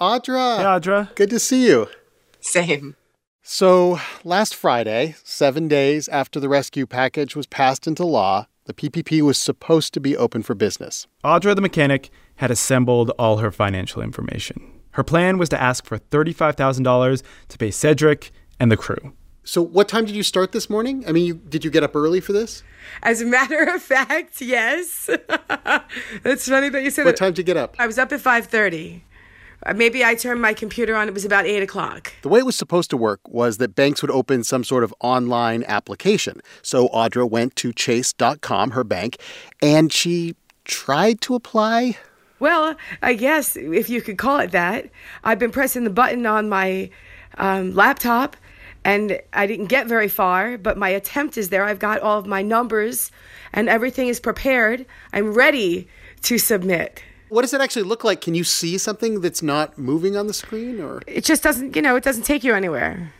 Audra. 0.00 0.58
Hey, 0.58 0.64
Audra. 0.64 1.14
Good 1.14 1.30
to 1.30 1.38
see 1.38 1.66
you. 1.66 1.88
Same. 2.40 2.96
So, 3.42 3.98
last 4.24 4.54
Friday, 4.54 5.14
seven 5.24 5.68
days 5.68 6.06
after 6.08 6.38
the 6.38 6.48
rescue 6.50 6.84
package 6.86 7.34
was 7.34 7.46
passed 7.46 7.86
into 7.86 8.04
law, 8.04 8.46
the 8.66 8.74
PPP 8.74 9.22
was 9.22 9.38
supposed 9.38 9.94
to 9.94 10.00
be 10.00 10.16
open 10.16 10.42
for 10.42 10.54
business. 10.54 11.06
Audra 11.24 11.54
the 11.54 11.62
mechanic 11.62 12.10
had 12.36 12.50
assembled 12.50 13.10
all 13.18 13.38
her 13.38 13.50
financial 13.50 14.02
information. 14.02 14.70
Her 14.90 15.04
plan 15.04 15.38
was 15.38 15.48
to 15.50 15.60
ask 15.60 15.86
for 15.86 15.98
$35,000 15.98 17.22
to 17.48 17.58
pay 17.58 17.70
Cedric 17.70 18.32
and 18.60 18.70
the 18.70 18.76
crew. 18.76 19.14
So, 19.44 19.62
what 19.62 19.88
time 19.88 20.04
did 20.04 20.16
you 20.16 20.24
start 20.24 20.52
this 20.52 20.68
morning? 20.68 21.04
I 21.08 21.12
mean, 21.12 21.24
you, 21.24 21.34
did 21.34 21.64
you 21.64 21.70
get 21.70 21.84
up 21.84 21.94
early 21.96 22.20
for 22.20 22.32
this? 22.32 22.64
As 23.02 23.22
a 23.22 23.26
matter 23.26 23.62
of 23.62 23.80
fact, 23.80 24.40
yes. 24.42 25.08
It's 26.24 26.48
funny 26.48 26.68
that 26.68 26.82
you 26.82 26.90
said 26.90 27.04
What 27.04 27.16
that. 27.16 27.22
What 27.22 27.26
time 27.28 27.32
did 27.32 27.38
you 27.38 27.44
get 27.44 27.56
up? 27.56 27.76
I 27.78 27.86
was 27.86 27.96
up 27.96 28.12
at 28.12 28.20
5.30. 28.20 29.02
Uh, 29.64 29.74
Maybe 29.74 30.04
I 30.04 30.14
turned 30.14 30.40
my 30.42 30.54
computer 30.54 30.94
on. 30.96 31.08
It 31.08 31.14
was 31.14 31.24
about 31.24 31.46
8 31.46 31.62
o'clock. 31.62 32.12
The 32.22 32.28
way 32.28 32.40
it 32.40 32.46
was 32.46 32.56
supposed 32.56 32.90
to 32.90 32.96
work 32.96 33.20
was 33.28 33.58
that 33.58 33.74
banks 33.74 34.02
would 34.02 34.10
open 34.10 34.44
some 34.44 34.64
sort 34.64 34.84
of 34.84 34.94
online 35.00 35.64
application. 35.66 36.40
So 36.62 36.88
Audra 36.88 37.28
went 37.28 37.56
to 37.56 37.72
chase.com, 37.72 38.72
her 38.72 38.84
bank, 38.84 39.18
and 39.62 39.92
she 39.92 40.36
tried 40.64 41.20
to 41.22 41.34
apply. 41.34 41.96
Well, 42.38 42.76
I 43.02 43.14
guess 43.14 43.56
if 43.56 43.88
you 43.88 44.02
could 44.02 44.18
call 44.18 44.38
it 44.40 44.50
that. 44.50 44.90
I've 45.24 45.38
been 45.38 45.52
pressing 45.52 45.84
the 45.84 45.90
button 45.90 46.26
on 46.26 46.48
my 46.48 46.90
um, 47.38 47.74
laptop 47.74 48.36
and 48.84 49.20
I 49.32 49.46
didn't 49.46 49.66
get 49.66 49.88
very 49.88 50.08
far, 50.08 50.56
but 50.58 50.78
my 50.78 50.88
attempt 50.90 51.36
is 51.36 51.48
there. 51.48 51.64
I've 51.64 51.78
got 51.78 52.00
all 52.00 52.18
of 52.18 52.26
my 52.26 52.42
numbers 52.42 53.10
and 53.52 53.68
everything 53.68 54.08
is 54.08 54.20
prepared. 54.20 54.86
I'm 55.12 55.32
ready 55.32 55.88
to 56.22 56.38
submit. 56.38 57.02
What 57.28 57.42
does 57.42 57.52
it 57.52 57.60
actually 57.60 57.82
look 57.82 58.04
like? 58.04 58.20
Can 58.20 58.34
you 58.34 58.44
see 58.44 58.78
something 58.78 59.20
that's 59.20 59.42
not 59.42 59.76
moving 59.76 60.16
on 60.16 60.26
the 60.26 60.34
screen 60.34 60.80
or 60.80 61.02
It 61.06 61.24
just 61.24 61.42
doesn't, 61.42 61.74
you 61.74 61.82
know, 61.82 61.96
it 61.96 62.04
doesn't 62.04 62.22
take 62.22 62.44
you 62.44 62.54
anywhere. 62.54 63.12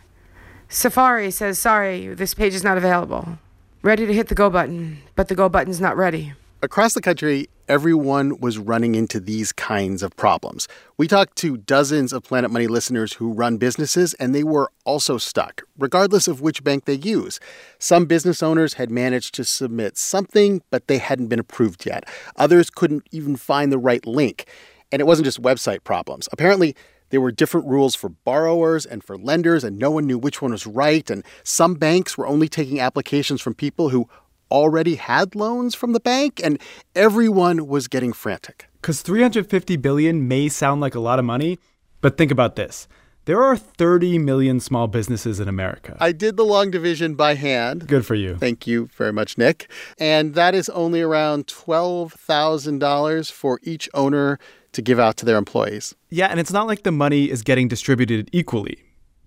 Safari 0.69 1.31
says, 1.31 1.59
sorry, 1.59 2.13
this 2.13 2.33
page 2.33 2.53
is 2.53 2.63
not 2.63 2.77
available. 2.77 3.37
Ready 3.81 4.05
to 4.05 4.13
hit 4.13 4.27
the 4.27 4.35
go 4.35 4.49
button, 4.49 4.99
but 5.15 5.27
the 5.27 5.35
go 5.35 5.49
button's 5.49 5.79
not 5.79 5.95
ready. 5.95 6.33
Across 6.63 6.95
the 6.95 7.01
country, 7.01 7.49
everyone 7.67 8.39
was 8.39 8.57
running 8.57 8.95
into 8.95 9.19
these 9.19 9.51
kinds 9.51 10.01
of 10.01 10.15
problems. 10.15 10.67
We 10.97 11.07
talked 11.07 11.35
to 11.37 11.57
dozens 11.57 12.11
of 12.11 12.23
Planet 12.23 12.49
Money 12.49 12.65
listeners 12.65 13.13
who 13.13 13.31
run 13.31 13.57
businesses, 13.57 14.15
and 14.15 14.33
they 14.33 14.43
were 14.43 14.71
also 14.83 15.19
stuck, 15.19 15.61
regardless 15.77 16.27
of 16.27 16.41
which 16.41 16.63
bank 16.63 16.85
they 16.85 16.95
use. 16.95 17.39
Some 17.77 18.07
business 18.07 18.41
owners 18.41 18.73
had 18.73 18.89
managed 18.89 19.35
to 19.35 19.43
submit 19.43 19.99
something, 19.99 20.63
but 20.71 20.87
they 20.87 20.97
hadn't 20.97 21.27
been 21.27 21.37
approved 21.37 21.85
yet. 21.85 22.09
Others 22.37 22.71
couldn't 22.71 23.07
even 23.11 23.35
find 23.35 23.71
the 23.71 23.77
right 23.77 24.03
link. 24.07 24.47
And 24.91 24.99
it 24.99 25.05
wasn't 25.05 25.25
just 25.25 25.39
website 25.39 25.83
problems. 25.83 26.27
Apparently, 26.31 26.75
there 27.09 27.21
were 27.21 27.31
different 27.31 27.67
rules 27.67 27.93
for 27.93 28.09
borrowers 28.09 28.83
and 28.83 29.03
for 29.03 29.15
lenders, 29.15 29.63
and 29.63 29.77
no 29.77 29.91
one 29.91 30.07
knew 30.07 30.17
which 30.17 30.41
one 30.41 30.53
was 30.53 30.65
right. 30.65 31.07
And 31.11 31.23
some 31.43 31.75
banks 31.75 32.17
were 32.17 32.25
only 32.25 32.49
taking 32.49 32.79
applications 32.79 33.41
from 33.41 33.53
people 33.53 33.89
who 33.89 34.09
already 34.51 34.95
had 34.95 35.35
loans 35.35 35.75
from 35.75 35.93
the 35.93 35.99
bank, 35.99 36.41
and 36.43 36.59
everyone 36.95 37.67
was 37.67 37.87
getting 37.87 38.13
frantic. 38.13 38.67
Because 38.81 39.01
350 39.01 39.75
billion 39.77 40.27
may 40.27 40.49
sound 40.49 40.81
like 40.81 40.95
a 40.95 40.99
lot 40.99 41.19
of 41.19 41.25
money, 41.25 41.59
but 42.01 42.17
think 42.17 42.31
about 42.31 42.55
this. 42.55 42.87
There 43.25 43.43
are 43.43 43.57
30 43.57 44.19
million 44.19 44.61
small 44.61 44.87
businesses 44.87 45.41
in 45.41 45.49
America. 45.49 45.97
I 45.99 46.13
did 46.13 46.37
the 46.37 46.45
long 46.45 46.71
division 46.71 47.15
by 47.15 47.33
hand. 47.33 47.85
Good 47.85 48.05
for 48.05 48.15
you. 48.15 48.37
Thank 48.37 48.65
you 48.65 48.87
very 48.95 49.11
much, 49.11 49.37
Nick. 49.37 49.69
And 49.99 50.33
that 50.35 50.55
is 50.55 50.69
only 50.69 51.01
around 51.01 51.47
$12,000 51.47 53.29
for 53.29 53.59
each 53.63 53.89
owner 53.93 54.39
to 54.71 54.81
give 54.81 54.97
out 54.97 55.17
to 55.17 55.25
their 55.25 55.35
employees. 55.35 55.93
Yeah, 56.09 56.27
and 56.27 56.39
it's 56.39 56.53
not 56.53 56.67
like 56.67 56.83
the 56.83 56.91
money 56.93 57.29
is 57.29 57.41
getting 57.41 57.67
distributed 57.67 58.29
equally. 58.31 58.77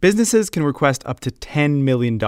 Businesses 0.00 0.48
can 0.48 0.62
request 0.62 1.02
up 1.04 1.20
to 1.20 1.30
$10 1.30 1.82
million. 1.82 2.18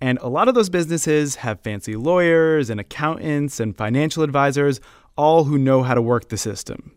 And 0.00 0.18
a 0.18 0.28
lot 0.28 0.48
of 0.48 0.54
those 0.54 0.68
businesses 0.68 1.36
have 1.36 1.60
fancy 1.60 1.96
lawyers 1.96 2.68
and 2.68 2.78
accountants 2.78 3.60
and 3.60 3.76
financial 3.76 4.22
advisors, 4.22 4.80
all 5.16 5.44
who 5.44 5.56
know 5.56 5.82
how 5.82 5.94
to 5.94 6.02
work 6.02 6.28
the 6.28 6.36
system. 6.36 6.92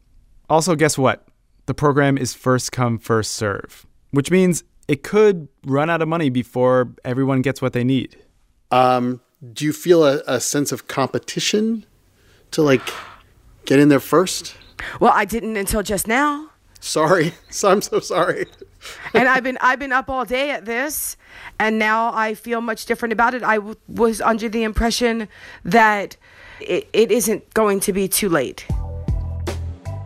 Also, 0.49 0.75
guess 0.75 0.97
what? 0.97 1.25
The 1.65 1.73
program 1.73 2.17
is 2.17 2.33
first 2.33 2.71
come, 2.71 2.99
first 2.99 3.31
serve, 3.33 3.85
which 4.11 4.29
means 4.29 4.63
it 4.87 5.01
could 5.01 5.47
run 5.65 5.89
out 5.89 6.01
of 6.01 6.07
money 6.07 6.29
before 6.29 6.93
everyone 7.03 7.41
gets 7.41 7.61
what 7.61 7.73
they 7.73 7.83
need. 7.83 8.17
Um, 8.71 9.21
do 9.53 9.65
you 9.65 9.73
feel 9.73 10.03
a, 10.03 10.21
a 10.27 10.39
sense 10.39 10.71
of 10.71 10.87
competition 10.87 11.85
to 12.51 12.61
like 12.61 12.87
get 13.65 13.79
in 13.79 13.89
there 13.89 13.99
first? 13.99 14.55
Well, 14.99 15.11
I 15.15 15.25
didn't 15.25 15.55
until 15.55 15.81
just 15.81 16.07
now. 16.07 16.49
Sorry. 16.79 17.33
So 17.49 17.71
I'm 17.71 17.81
so 17.81 18.01
sorry. 18.01 18.47
and 19.13 19.27
I've 19.27 19.44
been 19.44 19.58
I've 19.62 19.80
been 19.80 19.92
up 19.92 20.10
all 20.10 20.25
day 20.25 20.51
at 20.51 20.65
this, 20.65 21.18
and 21.60 21.80
now 21.80 22.13
I 22.13 22.34
feel 22.34 22.62
much 22.62 22.86
different 22.86 23.13
about 23.13 23.34
it. 23.34 23.44
I 23.44 23.56
w- 23.56 23.75
was 23.88 24.22
under 24.22 24.50
the 24.50 24.63
impression 24.63 25.27
that 25.63 26.18
it, 26.60 26.88
it 26.94 27.12
isn't 27.12 27.54
going 27.54 27.80
to 27.82 27.94
be 27.94 28.08
too 28.08 28.30
late. 28.30 28.65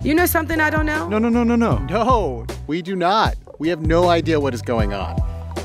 You 0.02 0.14
know 0.14 0.26
something 0.26 0.62
I 0.62 0.70
don't 0.70 0.86
know? 0.86 1.10
No, 1.10 1.20
no, 1.20 1.28
no, 1.28 1.44
no, 1.44 1.56
no. 1.56 1.78
No, 1.78 2.46
we 2.68 2.82
do 2.82 2.96
not. 2.96 3.36
We 3.60 3.68
have 3.68 3.82
no 3.82 4.08
idea 4.08 4.40
what 4.40 4.54
is 4.54 4.62
going 4.62 4.94
on. 4.94 5.22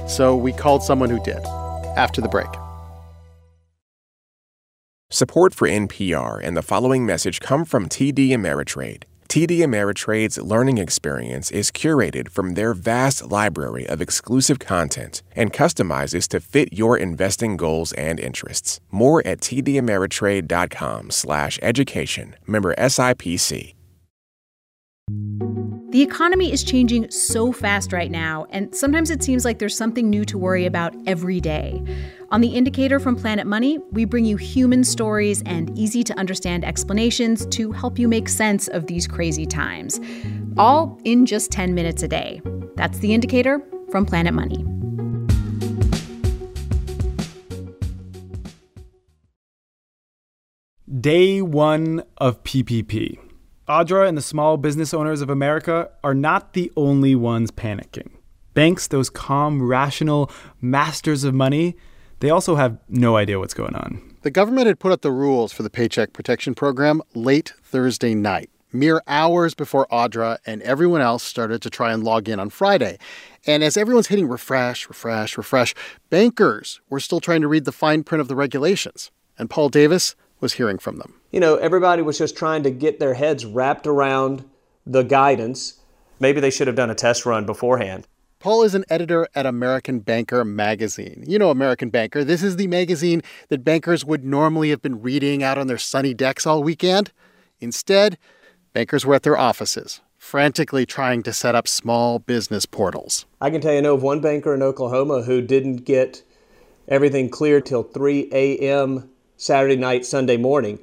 So 0.08 0.34
we 0.34 0.52
called 0.52 0.82
someone 0.82 1.08
who 1.08 1.22
did 1.22 1.44
after 1.96 2.20
the 2.20 2.28
break. 2.28 2.48
Support 5.10 5.54
for 5.54 5.68
NPR 5.68 6.40
and 6.42 6.56
the 6.56 6.62
following 6.62 7.06
message 7.06 7.38
come 7.38 7.64
from 7.64 7.88
TD 7.88 8.30
Ameritrade. 8.30 9.04
TD 9.34 9.66
Ameritrade's 9.66 10.38
learning 10.38 10.78
experience 10.78 11.50
is 11.50 11.72
curated 11.72 12.28
from 12.28 12.54
their 12.54 12.72
vast 12.72 13.32
library 13.32 13.84
of 13.88 14.00
exclusive 14.00 14.60
content 14.60 15.22
and 15.34 15.52
customizes 15.52 16.28
to 16.28 16.38
fit 16.38 16.72
your 16.72 16.96
investing 16.96 17.56
goals 17.56 17.92
and 17.94 18.20
interests. 18.20 18.78
More 18.92 19.26
at 19.26 19.40
tdameritrade.com/education. 19.40 22.36
Member 22.46 22.74
SIPC. 22.78 23.73
The 25.94 26.02
economy 26.02 26.52
is 26.52 26.64
changing 26.64 27.08
so 27.12 27.52
fast 27.52 27.92
right 27.92 28.10
now, 28.10 28.46
and 28.50 28.74
sometimes 28.74 29.10
it 29.10 29.22
seems 29.22 29.44
like 29.44 29.60
there's 29.60 29.76
something 29.76 30.10
new 30.10 30.24
to 30.24 30.36
worry 30.36 30.66
about 30.66 30.92
every 31.06 31.40
day. 31.40 31.80
On 32.32 32.40
The 32.40 32.48
Indicator 32.48 32.98
from 32.98 33.14
Planet 33.14 33.46
Money, 33.46 33.78
we 33.92 34.04
bring 34.04 34.24
you 34.24 34.36
human 34.36 34.82
stories 34.82 35.40
and 35.46 35.70
easy 35.78 36.02
to 36.02 36.18
understand 36.18 36.64
explanations 36.64 37.46
to 37.52 37.70
help 37.70 37.96
you 37.96 38.08
make 38.08 38.28
sense 38.28 38.66
of 38.66 38.88
these 38.88 39.06
crazy 39.06 39.46
times. 39.46 40.00
All 40.56 41.00
in 41.04 41.26
just 41.26 41.52
10 41.52 41.76
minutes 41.76 42.02
a 42.02 42.08
day. 42.08 42.42
That's 42.74 42.98
The 42.98 43.14
Indicator 43.14 43.62
from 43.92 44.04
Planet 44.04 44.34
Money. 44.34 44.64
Day 51.00 51.40
one 51.40 52.02
of 52.18 52.42
PPP. 52.42 53.23
Audra 53.68 54.06
and 54.06 54.16
the 54.16 54.22
small 54.22 54.58
business 54.58 54.92
owners 54.92 55.22
of 55.22 55.30
America 55.30 55.90
are 56.02 56.12
not 56.12 56.52
the 56.52 56.70
only 56.76 57.14
ones 57.14 57.50
panicking. 57.50 58.10
Banks, 58.52 58.88
those 58.88 59.08
calm, 59.08 59.62
rational 59.62 60.30
masters 60.60 61.24
of 61.24 61.32
money, 61.32 61.74
they 62.20 62.28
also 62.28 62.56
have 62.56 62.78
no 62.90 63.16
idea 63.16 63.38
what's 63.38 63.54
going 63.54 63.74
on. 63.74 64.16
The 64.20 64.30
government 64.30 64.66
had 64.66 64.80
put 64.80 64.92
up 64.92 65.00
the 65.00 65.10
rules 65.10 65.50
for 65.50 65.62
the 65.62 65.70
Paycheck 65.70 66.12
Protection 66.12 66.54
Program 66.54 67.00
late 67.14 67.54
Thursday 67.62 68.14
night, 68.14 68.50
mere 68.70 69.02
hours 69.06 69.54
before 69.54 69.86
Audra 69.90 70.36
and 70.44 70.60
everyone 70.60 71.00
else 71.00 71.22
started 71.22 71.62
to 71.62 71.70
try 71.70 71.90
and 71.94 72.04
log 72.04 72.28
in 72.28 72.38
on 72.38 72.50
Friday. 72.50 72.98
And 73.46 73.64
as 73.64 73.78
everyone's 73.78 74.08
hitting 74.08 74.28
refresh, 74.28 74.86
refresh, 74.88 75.38
refresh, 75.38 75.74
bankers 76.10 76.82
were 76.90 77.00
still 77.00 77.20
trying 77.20 77.40
to 77.40 77.48
read 77.48 77.64
the 77.64 77.72
fine 77.72 78.02
print 78.02 78.20
of 78.20 78.28
the 78.28 78.36
regulations. 78.36 79.10
And 79.38 79.48
Paul 79.48 79.70
Davis 79.70 80.16
was 80.44 80.52
hearing 80.52 80.78
from 80.78 80.98
them. 80.98 81.14
You 81.32 81.40
know, 81.40 81.56
everybody 81.56 82.02
was 82.02 82.18
just 82.18 82.36
trying 82.36 82.62
to 82.64 82.70
get 82.70 83.00
their 83.00 83.14
heads 83.14 83.46
wrapped 83.46 83.86
around 83.86 84.44
the 84.86 85.02
guidance. 85.02 85.80
Maybe 86.20 86.38
they 86.38 86.50
should 86.50 86.66
have 86.66 86.76
done 86.76 86.90
a 86.90 86.94
test 86.94 87.24
run 87.24 87.46
beforehand. 87.46 88.06
Paul 88.40 88.62
is 88.62 88.74
an 88.74 88.84
editor 88.90 89.26
at 89.34 89.46
American 89.46 90.00
Banker 90.00 90.44
magazine. 90.44 91.24
You 91.26 91.38
know 91.38 91.48
American 91.48 91.88
Banker. 91.88 92.24
This 92.24 92.42
is 92.42 92.56
the 92.56 92.66
magazine 92.66 93.22
that 93.48 93.64
bankers 93.64 94.04
would 94.04 94.22
normally 94.22 94.68
have 94.68 94.82
been 94.82 95.00
reading 95.00 95.42
out 95.42 95.56
on 95.56 95.66
their 95.66 95.78
sunny 95.78 96.12
decks 96.12 96.46
all 96.46 96.62
weekend. 96.62 97.10
Instead, 97.58 98.18
bankers 98.74 99.06
were 99.06 99.14
at 99.14 99.22
their 99.22 99.38
offices, 99.38 100.02
frantically 100.18 100.84
trying 100.84 101.22
to 101.22 101.32
set 101.32 101.54
up 101.54 101.66
small 101.66 102.18
business 102.18 102.66
portals. 102.66 103.24
I 103.40 103.48
can 103.48 103.62
tell 103.62 103.72
you, 103.72 103.78
I 103.78 103.80
know 103.80 103.94
of 103.94 104.02
one 104.02 104.20
banker 104.20 104.52
in 104.52 104.62
Oklahoma 104.62 105.22
who 105.22 105.40
didn't 105.40 105.86
get 105.86 106.22
everything 106.86 107.30
cleared 107.30 107.64
till 107.64 107.82
3 107.82 108.28
a.m. 108.30 109.08
Saturday 109.36 109.76
night, 109.76 110.04
Sunday 110.04 110.36
morning. 110.36 110.78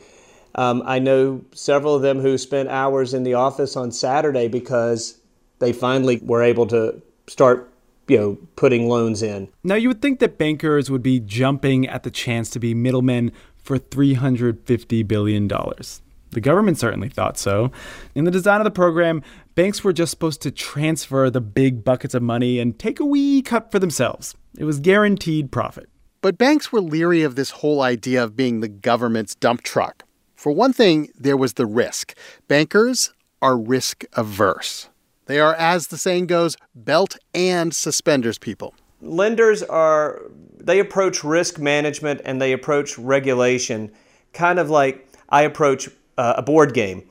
Um, 0.55 0.83
I 0.85 0.99
know 0.99 1.43
several 1.53 1.95
of 1.95 2.01
them 2.01 2.19
who 2.19 2.37
spent 2.37 2.69
hours 2.69 3.13
in 3.13 3.23
the 3.23 3.35
office 3.35 3.75
on 3.75 3.91
Saturday 3.91 4.47
because 4.47 5.17
they 5.59 5.71
finally 5.71 6.19
were 6.23 6.43
able 6.43 6.67
to 6.67 7.01
start 7.27 7.71
you 8.07 8.17
know, 8.17 8.37
putting 8.57 8.89
loans 8.89 9.21
in. 9.21 9.47
Now, 9.63 9.75
you 9.75 9.87
would 9.87 10.01
think 10.01 10.19
that 10.19 10.37
bankers 10.37 10.91
would 10.91 11.03
be 11.03 11.21
jumping 11.21 11.87
at 11.87 12.03
the 12.03 12.11
chance 12.11 12.49
to 12.49 12.59
be 12.59 12.73
middlemen 12.73 13.31
for 13.55 13.79
$350 13.79 15.07
billion. 15.07 15.47
The 15.47 16.41
government 16.41 16.77
certainly 16.77 17.09
thought 17.09 17.37
so. 17.37 17.71
In 18.15 18.23
the 18.25 18.31
design 18.31 18.59
of 18.59 18.65
the 18.65 18.71
program, 18.71 19.21
banks 19.55 19.83
were 19.83 19.93
just 19.93 20.11
supposed 20.11 20.41
to 20.41 20.51
transfer 20.51 21.29
the 21.29 21.41
big 21.41 21.83
buckets 21.83 22.13
of 22.13 22.23
money 22.23 22.59
and 22.59 22.77
take 22.77 22.99
a 22.99 23.05
wee 23.05 23.41
cut 23.41 23.71
for 23.71 23.79
themselves. 23.79 24.35
It 24.57 24.65
was 24.65 24.79
guaranteed 24.79 25.51
profit. 25.51 25.89
But 26.21 26.37
banks 26.37 26.71
were 26.71 26.81
leery 26.81 27.23
of 27.23 27.35
this 27.35 27.49
whole 27.49 27.81
idea 27.81 28.23
of 28.23 28.35
being 28.35 28.59
the 28.59 28.67
government's 28.67 29.33
dump 29.33 29.63
truck. 29.63 30.03
For 30.35 30.51
one 30.51 30.71
thing, 30.71 31.09
there 31.17 31.37
was 31.37 31.53
the 31.53 31.65
risk. 31.65 32.15
Bankers 32.47 33.11
are 33.41 33.57
risk 33.57 34.05
averse. 34.13 34.89
They 35.25 35.39
are, 35.39 35.55
as 35.55 35.87
the 35.87 35.97
saying 35.97 36.27
goes, 36.27 36.57
belt 36.75 37.17
and 37.33 37.73
suspenders 37.73 38.37
people. 38.37 38.75
Lenders 39.01 39.63
are, 39.63 40.21
they 40.57 40.79
approach 40.79 41.23
risk 41.23 41.57
management 41.57 42.21
and 42.23 42.39
they 42.41 42.51
approach 42.53 42.97
regulation 42.97 43.91
kind 44.33 44.59
of 44.59 44.69
like 44.69 45.07
I 45.29 45.41
approach 45.41 45.89
uh, 46.17 46.35
a 46.37 46.41
board 46.41 46.73
game. 46.73 47.03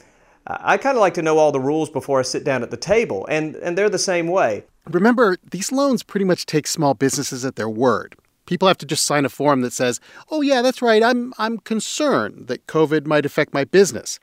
I 0.46 0.76
kind 0.78 0.96
of 0.96 1.00
like 1.00 1.14
to 1.14 1.22
know 1.22 1.38
all 1.38 1.52
the 1.52 1.60
rules 1.60 1.90
before 1.90 2.18
I 2.18 2.22
sit 2.22 2.44
down 2.44 2.62
at 2.62 2.70
the 2.70 2.76
table, 2.76 3.26
and, 3.28 3.54
and 3.56 3.76
they're 3.78 3.90
the 3.90 3.98
same 3.98 4.26
way. 4.28 4.64
Remember, 4.88 5.36
these 5.48 5.70
loans 5.70 6.02
pretty 6.02 6.24
much 6.24 6.46
take 6.46 6.66
small 6.66 6.94
businesses 6.94 7.44
at 7.44 7.56
their 7.56 7.68
word. 7.68 8.16
People 8.50 8.66
have 8.66 8.78
to 8.78 8.86
just 8.86 9.04
sign 9.04 9.24
a 9.24 9.28
form 9.28 9.60
that 9.60 9.72
says, 9.72 10.00
"Oh 10.28 10.40
yeah, 10.40 10.60
that's 10.60 10.82
right. 10.82 11.04
I'm 11.04 11.32
I'm 11.38 11.58
concerned 11.58 12.48
that 12.48 12.66
COVID 12.66 13.06
might 13.06 13.24
affect 13.24 13.54
my 13.54 13.62
business." 13.62 14.18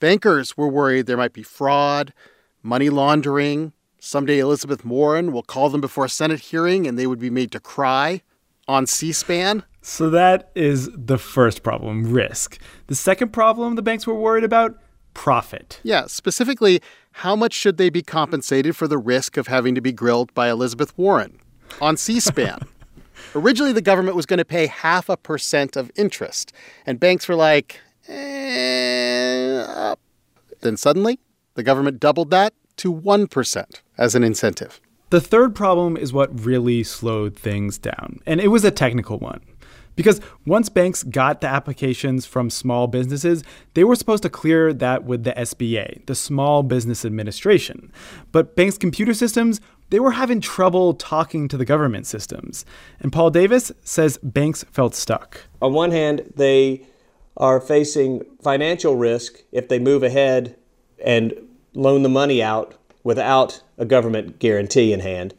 Bankers 0.00 0.56
were 0.56 0.68
worried 0.68 1.04
there 1.04 1.18
might 1.18 1.34
be 1.34 1.42
fraud, 1.42 2.14
money 2.62 2.88
laundering. 2.88 3.74
Someday 3.98 4.38
Elizabeth 4.38 4.86
Warren 4.86 5.32
will 5.32 5.42
call 5.42 5.68
them 5.68 5.82
before 5.82 6.06
a 6.06 6.08
Senate 6.08 6.40
hearing 6.40 6.86
and 6.86 6.98
they 6.98 7.06
would 7.06 7.18
be 7.18 7.28
made 7.28 7.52
to 7.52 7.60
cry 7.60 8.22
on 8.66 8.86
C-SPAN. 8.86 9.64
So 9.82 10.08
that 10.08 10.50
is 10.54 10.88
the 10.94 11.18
first 11.18 11.62
problem, 11.62 12.10
risk. 12.10 12.58
The 12.86 12.94
second 12.94 13.34
problem 13.34 13.74
the 13.74 13.82
banks 13.82 14.06
were 14.06 14.18
worried 14.18 14.44
about, 14.44 14.78
profit. 15.12 15.78
Yeah, 15.82 16.06
specifically, 16.06 16.80
how 17.12 17.36
much 17.36 17.52
should 17.52 17.76
they 17.76 17.90
be 17.90 18.02
compensated 18.02 18.76
for 18.76 18.88
the 18.88 18.98
risk 18.98 19.36
of 19.36 19.48
having 19.48 19.74
to 19.74 19.82
be 19.82 19.92
grilled 19.92 20.32
by 20.32 20.48
Elizabeth 20.48 20.96
Warren 20.96 21.38
on 21.82 21.98
C-SPAN? 21.98 22.60
Originally, 23.34 23.72
the 23.72 23.82
government 23.82 24.16
was 24.16 24.26
going 24.26 24.38
to 24.38 24.44
pay 24.44 24.66
half 24.66 25.08
a 25.08 25.16
percent 25.16 25.76
of 25.76 25.90
interest, 25.96 26.52
and 26.86 26.98
banks 26.98 27.28
were 27.28 27.34
like, 27.34 27.80
eh, 28.08 29.94
Then 30.60 30.76
suddenly, 30.76 31.20
the 31.54 31.62
government 31.62 32.00
doubled 32.00 32.30
that 32.30 32.54
to 32.78 32.92
1% 32.92 33.64
as 33.96 34.14
an 34.14 34.24
incentive. 34.24 34.80
The 35.10 35.20
third 35.20 35.54
problem 35.54 35.96
is 35.96 36.12
what 36.12 36.44
really 36.44 36.82
slowed 36.82 37.36
things 37.38 37.78
down, 37.78 38.20
and 38.26 38.40
it 38.40 38.48
was 38.48 38.64
a 38.64 38.70
technical 38.70 39.18
one. 39.18 39.40
Because 39.98 40.20
once 40.46 40.68
banks 40.68 41.02
got 41.02 41.40
the 41.40 41.48
applications 41.48 42.24
from 42.24 42.50
small 42.50 42.86
businesses, 42.86 43.42
they 43.74 43.82
were 43.82 43.96
supposed 43.96 44.22
to 44.22 44.30
clear 44.30 44.72
that 44.72 45.02
with 45.02 45.24
the 45.24 45.32
SBA, 45.32 46.06
the 46.06 46.14
Small 46.14 46.62
Business 46.62 47.04
Administration. 47.04 47.92
But 48.30 48.54
banks' 48.54 48.78
computer 48.78 49.12
systems, 49.12 49.60
they 49.90 49.98
were 49.98 50.12
having 50.12 50.40
trouble 50.40 50.94
talking 50.94 51.48
to 51.48 51.56
the 51.56 51.64
government 51.64 52.06
systems. 52.06 52.64
And 53.00 53.12
Paul 53.12 53.30
Davis 53.30 53.72
says 53.82 54.20
banks 54.22 54.64
felt 54.70 54.94
stuck. 54.94 55.42
On 55.60 55.72
one 55.72 55.90
hand, 55.90 56.32
they 56.36 56.86
are 57.36 57.60
facing 57.60 58.24
financial 58.40 58.94
risk 58.94 59.42
if 59.50 59.66
they 59.66 59.80
move 59.80 60.04
ahead 60.04 60.54
and 61.04 61.34
loan 61.74 62.04
the 62.04 62.08
money 62.08 62.40
out 62.40 62.74
without 63.02 63.62
a 63.78 63.84
government 63.84 64.38
guarantee 64.38 64.92
in 64.92 65.00
hand. 65.00 65.34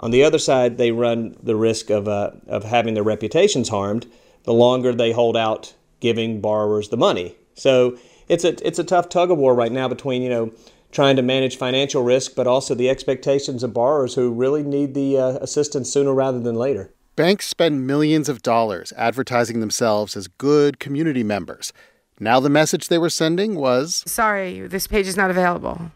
On 0.00 0.10
the 0.10 0.22
other 0.22 0.38
side, 0.38 0.78
they 0.78 0.92
run 0.92 1.36
the 1.42 1.56
risk 1.56 1.90
of, 1.90 2.06
uh, 2.06 2.32
of 2.46 2.64
having 2.64 2.94
their 2.94 3.02
reputations 3.02 3.68
harmed 3.68 4.06
the 4.44 4.52
longer 4.52 4.94
they 4.94 5.12
hold 5.12 5.36
out 5.36 5.74
giving 6.00 6.40
borrowers 6.40 6.88
the 6.88 6.96
money. 6.96 7.36
So 7.54 7.98
it's 8.28 8.44
a, 8.44 8.66
it's 8.66 8.78
a 8.78 8.84
tough 8.84 9.08
tug 9.08 9.30
of 9.30 9.38
war 9.38 9.54
right 9.54 9.72
now 9.72 9.88
between, 9.88 10.22
you 10.22 10.30
know, 10.30 10.52
trying 10.92 11.16
to 11.16 11.22
manage 11.22 11.56
financial 11.56 12.02
risk, 12.02 12.34
but 12.34 12.46
also 12.46 12.74
the 12.74 12.88
expectations 12.88 13.62
of 13.62 13.74
borrowers 13.74 14.14
who 14.14 14.32
really 14.32 14.62
need 14.62 14.94
the 14.94 15.18
uh, 15.18 15.28
assistance 15.40 15.92
sooner 15.92 16.14
rather 16.14 16.40
than 16.40 16.54
later. 16.54 16.92
Banks 17.16 17.46
spend 17.46 17.86
millions 17.86 18.28
of 18.28 18.42
dollars 18.42 18.92
advertising 18.96 19.60
themselves 19.60 20.16
as 20.16 20.28
good 20.28 20.78
community 20.78 21.24
members. 21.24 21.72
Now 22.20 22.40
the 22.40 22.48
message 22.48 22.88
they 22.88 22.98
were 22.98 23.10
sending 23.10 23.56
was 23.56 24.04
Sorry, 24.06 24.60
this 24.66 24.86
page 24.86 25.06
is 25.06 25.16
not 25.16 25.30
available. 25.30 25.90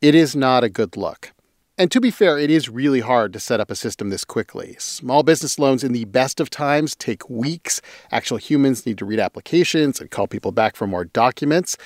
It 0.00 0.14
is 0.14 0.36
not 0.36 0.62
a 0.64 0.68
good 0.68 0.96
look. 0.96 1.32
And 1.80 1.92
to 1.92 2.00
be 2.00 2.10
fair, 2.10 2.36
it 2.36 2.50
is 2.50 2.68
really 2.68 2.98
hard 2.98 3.32
to 3.32 3.38
set 3.38 3.60
up 3.60 3.70
a 3.70 3.76
system 3.76 4.10
this 4.10 4.24
quickly. 4.24 4.74
Small 4.80 5.22
business 5.22 5.60
loans 5.60 5.84
in 5.84 5.92
the 5.92 6.06
best 6.06 6.40
of 6.40 6.50
times 6.50 6.96
take 6.96 7.30
weeks. 7.30 7.80
Actual 8.10 8.36
humans 8.36 8.84
need 8.84 8.98
to 8.98 9.04
read 9.04 9.20
applications 9.20 10.00
and 10.00 10.10
call 10.10 10.26
people 10.26 10.50
back 10.50 10.74
for 10.74 10.88
more 10.88 11.04
documents. 11.04 11.76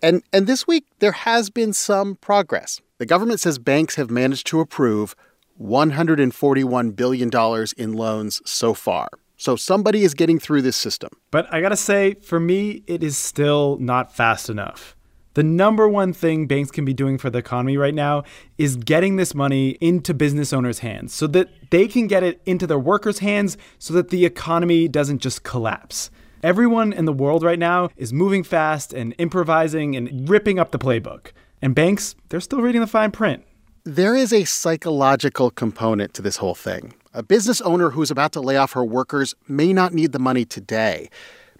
And, 0.00 0.22
and 0.32 0.46
this 0.46 0.66
week, 0.66 0.86
there 1.00 1.12
has 1.12 1.50
been 1.50 1.74
some 1.74 2.16
progress. 2.16 2.80
The 2.96 3.04
government 3.04 3.38
says 3.38 3.58
banks 3.58 3.96
have 3.96 4.10
managed 4.10 4.46
to 4.46 4.60
approve 4.60 5.14
$141 5.60 6.96
billion 6.96 7.30
in 7.76 7.92
loans 7.92 8.40
so 8.46 8.72
far. 8.72 9.08
So 9.36 9.56
somebody 9.56 10.04
is 10.04 10.14
getting 10.14 10.38
through 10.38 10.62
this 10.62 10.76
system. 10.76 11.10
But 11.30 11.52
I 11.52 11.60
gotta 11.60 11.76
say, 11.76 12.14
for 12.14 12.40
me, 12.40 12.82
it 12.86 13.02
is 13.02 13.18
still 13.18 13.76
not 13.78 14.16
fast 14.16 14.48
enough. 14.48 14.96
The 15.34 15.42
number 15.42 15.88
one 15.88 16.12
thing 16.12 16.46
banks 16.46 16.70
can 16.70 16.84
be 16.84 16.94
doing 16.94 17.18
for 17.18 17.28
the 17.28 17.38
economy 17.38 17.76
right 17.76 17.94
now 17.94 18.22
is 18.56 18.76
getting 18.76 19.16
this 19.16 19.34
money 19.34 19.70
into 19.80 20.14
business 20.14 20.52
owners' 20.52 20.78
hands 20.78 21.12
so 21.12 21.26
that 21.26 21.48
they 21.70 21.88
can 21.88 22.06
get 22.06 22.22
it 22.22 22.40
into 22.46 22.68
their 22.68 22.78
workers' 22.78 23.18
hands 23.18 23.56
so 23.80 23.92
that 23.94 24.10
the 24.10 24.24
economy 24.24 24.86
doesn't 24.86 25.18
just 25.18 25.42
collapse. 25.42 26.08
Everyone 26.44 26.92
in 26.92 27.04
the 27.04 27.12
world 27.12 27.42
right 27.42 27.58
now 27.58 27.88
is 27.96 28.12
moving 28.12 28.44
fast 28.44 28.92
and 28.92 29.12
improvising 29.18 29.96
and 29.96 30.28
ripping 30.28 30.60
up 30.60 30.70
the 30.70 30.78
playbook. 30.78 31.32
And 31.60 31.74
banks, 31.74 32.14
they're 32.28 32.40
still 32.40 32.60
reading 32.60 32.80
the 32.80 32.86
fine 32.86 33.10
print. 33.10 33.44
There 33.82 34.14
is 34.14 34.32
a 34.32 34.44
psychological 34.44 35.50
component 35.50 36.14
to 36.14 36.22
this 36.22 36.36
whole 36.36 36.54
thing. 36.54 36.94
A 37.12 37.24
business 37.24 37.60
owner 37.62 37.90
who's 37.90 38.10
about 38.10 38.32
to 38.32 38.40
lay 38.40 38.56
off 38.56 38.72
her 38.74 38.84
workers 38.84 39.34
may 39.48 39.72
not 39.72 39.92
need 39.94 40.12
the 40.12 40.18
money 40.20 40.44
today, 40.44 41.10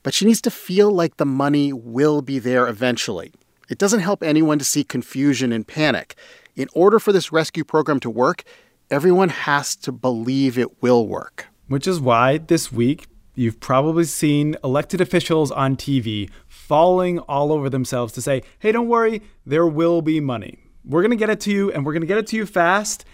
but 0.05 0.15
she 0.15 0.27
needs 0.27 0.41
to 0.43 0.51
feel 0.51 0.93
like 0.93 1.17
the 1.17 1.27
money 1.27 1.73
will 1.73 2.23
be 2.23 2.39
there 2.39 2.69
eventually. 2.69 3.33
It 3.75 3.79
doesn't 3.79 4.03
help 4.03 4.23
anyone 4.23 4.61
to 4.61 4.65
see 4.65 4.85
confusion 4.85 5.51
and 5.51 5.67
panic. 5.67 6.15
In 6.55 6.69
order 6.75 7.01
for 7.01 7.13
this 7.13 7.33
rescue 7.33 7.65
program 7.65 7.99
to 7.99 8.09
work, 8.09 8.45
everyone 8.89 9.31
has 9.31 9.75
to 9.75 9.91
believe 9.91 10.57
it 10.57 10.81
will 10.81 11.09
work. 11.09 11.49
Which 11.67 11.89
is 11.89 11.99
why 11.99 12.39
this 12.39 12.71
week 12.71 13.09
you've 13.35 13.59
probably 13.59 14.05
seen 14.05 14.55
elected 14.63 15.01
officials 15.01 15.51
on 15.51 15.75
TV 15.75 16.31
falling 16.47 17.19
all 17.19 17.51
over 17.51 17.69
themselves 17.69 18.13
to 18.13 18.23
say, 18.23 18.43
hey, 18.61 18.71
don't 18.71 18.87
worry, 18.87 19.23
there 19.45 19.67
will 19.67 20.03
be 20.03 20.21
money. 20.21 20.57
We're 20.85 21.03
going 21.03 21.11
to 21.11 21.17
get 21.17 21.31
it 21.31 21.41
to 21.41 21.51
you, 21.51 21.73
and 21.73 21.85
we're 21.85 21.95
going 21.95 22.03
to 22.03 22.07
get 22.07 22.19
it 22.19 22.29
to 22.29 22.37
you 22.37 22.47
fast. 22.47 23.05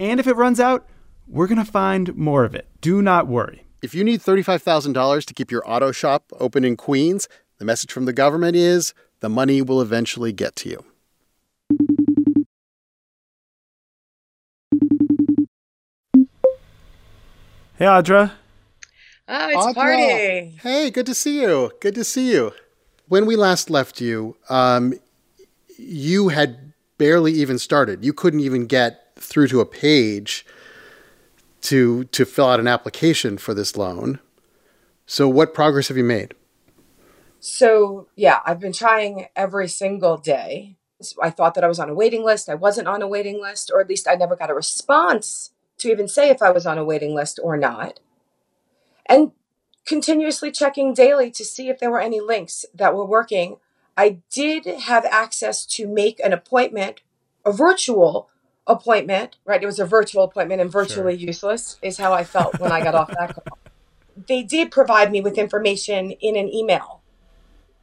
And 0.00 0.18
if 0.18 0.26
it 0.26 0.34
runs 0.34 0.58
out, 0.58 0.88
we're 1.28 1.46
going 1.46 1.64
to 1.64 1.72
find 1.72 2.16
more 2.16 2.42
of 2.42 2.56
it. 2.56 2.66
Do 2.80 3.02
not 3.02 3.28
worry. 3.28 3.68
If 3.82 3.94
you 3.94 4.02
need 4.02 4.20
$35,000 4.20 5.24
to 5.26 5.34
keep 5.34 5.52
your 5.52 5.62
auto 5.64 5.92
shop 5.92 6.32
open 6.40 6.64
in 6.64 6.76
Queens, 6.76 7.28
the 7.58 7.64
message 7.64 7.92
from 7.92 8.04
the 8.04 8.12
government 8.12 8.56
is 8.56 8.94
the 9.20 9.28
money 9.28 9.62
will 9.62 9.80
eventually 9.80 10.32
get 10.32 10.56
to 10.56 10.68
you. 10.68 10.84
Hey, 17.76 17.84
Audra. 17.84 18.32
Oh, 19.28 19.48
it's 19.48 19.56
Audra. 19.56 19.74
party. 19.74 20.58
Hey, 20.62 20.90
good 20.90 21.06
to 21.06 21.14
see 21.14 21.40
you. 21.42 21.70
Good 21.80 21.94
to 21.94 22.02
see 22.02 22.32
you. 22.32 22.52
When 23.06 23.24
we 23.24 23.36
last 23.36 23.70
left 23.70 24.00
you, 24.00 24.36
um, 24.48 24.94
you 25.78 26.28
had 26.28 26.72
barely 26.98 27.32
even 27.32 27.58
started. 27.58 28.04
You 28.04 28.12
couldn't 28.12 28.40
even 28.40 28.66
get 28.66 29.12
through 29.16 29.48
to 29.48 29.60
a 29.60 29.66
page 29.66 30.44
to 31.62 32.04
to 32.04 32.24
fill 32.24 32.46
out 32.48 32.60
an 32.60 32.68
application 32.68 33.38
for 33.38 33.54
this 33.54 33.76
loan. 33.76 34.18
So, 35.06 35.28
what 35.28 35.54
progress 35.54 35.88
have 35.88 35.96
you 35.96 36.04
made? 36.04 36.34
So, 37.40 38.08
yeah, 38.16 38.40
I've 38.44 38.60
been 38.60 38.72
trying 38.72 39.26
every 39.36 39.68
single 39.68 40.16
day. 40.16 40.76
I 41.22 41.30
thought 41.30 41.54
that 41.54 41.62
I 41.62 41.68
was 41.68 41.78
on 41.78 41.88
a 41.88 41.94
waiting 41.94 42.24
list. 42.24 42.48
I 42.48 42.56
wasn't 42.56 42.88
on 42.88 43.02
a 43.02 43.08
waiting 43.08 43.40
list, 43.40 43.70
or 43.72 43.80
at 43.80 43.88
least 43.88 44.08
I 44.08 44.14
never 44.14 44.34
got 44.34 44.50
a 44.50 44.54
response 44.54 45.52
to 45.78 45.90
even 45.90 46.08
say 46.08 46.30
if 46.30 46.42
I 46.42 46.50
was 46.50 46.66
on 46.66 46.78
a 46.78 46.84
waiting 46.84 47.14
list 47.14 47.38
or 47.42 47.56
not. 47.56 48.00
And 49.06 49.30
continuously 49.86 50.50
checking 50.50 50.92
daily 50.92 51.30
to 51.30 51.44
see 51.44 51.68
if 51.68 51.78
there 51.78 51.90
were 51.90 52.00
any 52.00 52.20
links 52.20 52.66
that 52.74 52.94
were 52.94 53.06
working. 53.06 53.56
I 53.96 54.18
did 54.30 54.66
have 54.66 55.04
access 55.06 55.64
to 55.66 55.88
make 55.88 56.20
an 56.20 56.32
appointment, 56.32 57.00
a 57.44 57.52
virtual 57.52 58.28
appointment, 58.66 59.36
right? 59.46 59.62
It 59.62 59.66
was 59.66 59.80
a 59.80 59.86
virtual 59.86 60.24
appointment 60.24 60.60
and 60.60 60.70
virtually 60.70 61.14
useless, 61.14 61.78
is 61.80 61.96
how 61.96 62.12
I 62.12 62.24
felt 62.24 62.60
when 62.60 62.70
I 62.70 62.82
got 62.82 62.94
off 62.94 63.08
that 63.08 63.34
call. 63.34 63.58
They 64.26 64.42
did 64.42 64.70
provide 64.70 65.10
me 65.10 65.20
with 65.20 65.38
information 65.38 66.10
in 66.10 66.36
an 66.36 66.52
email 66.52 66.97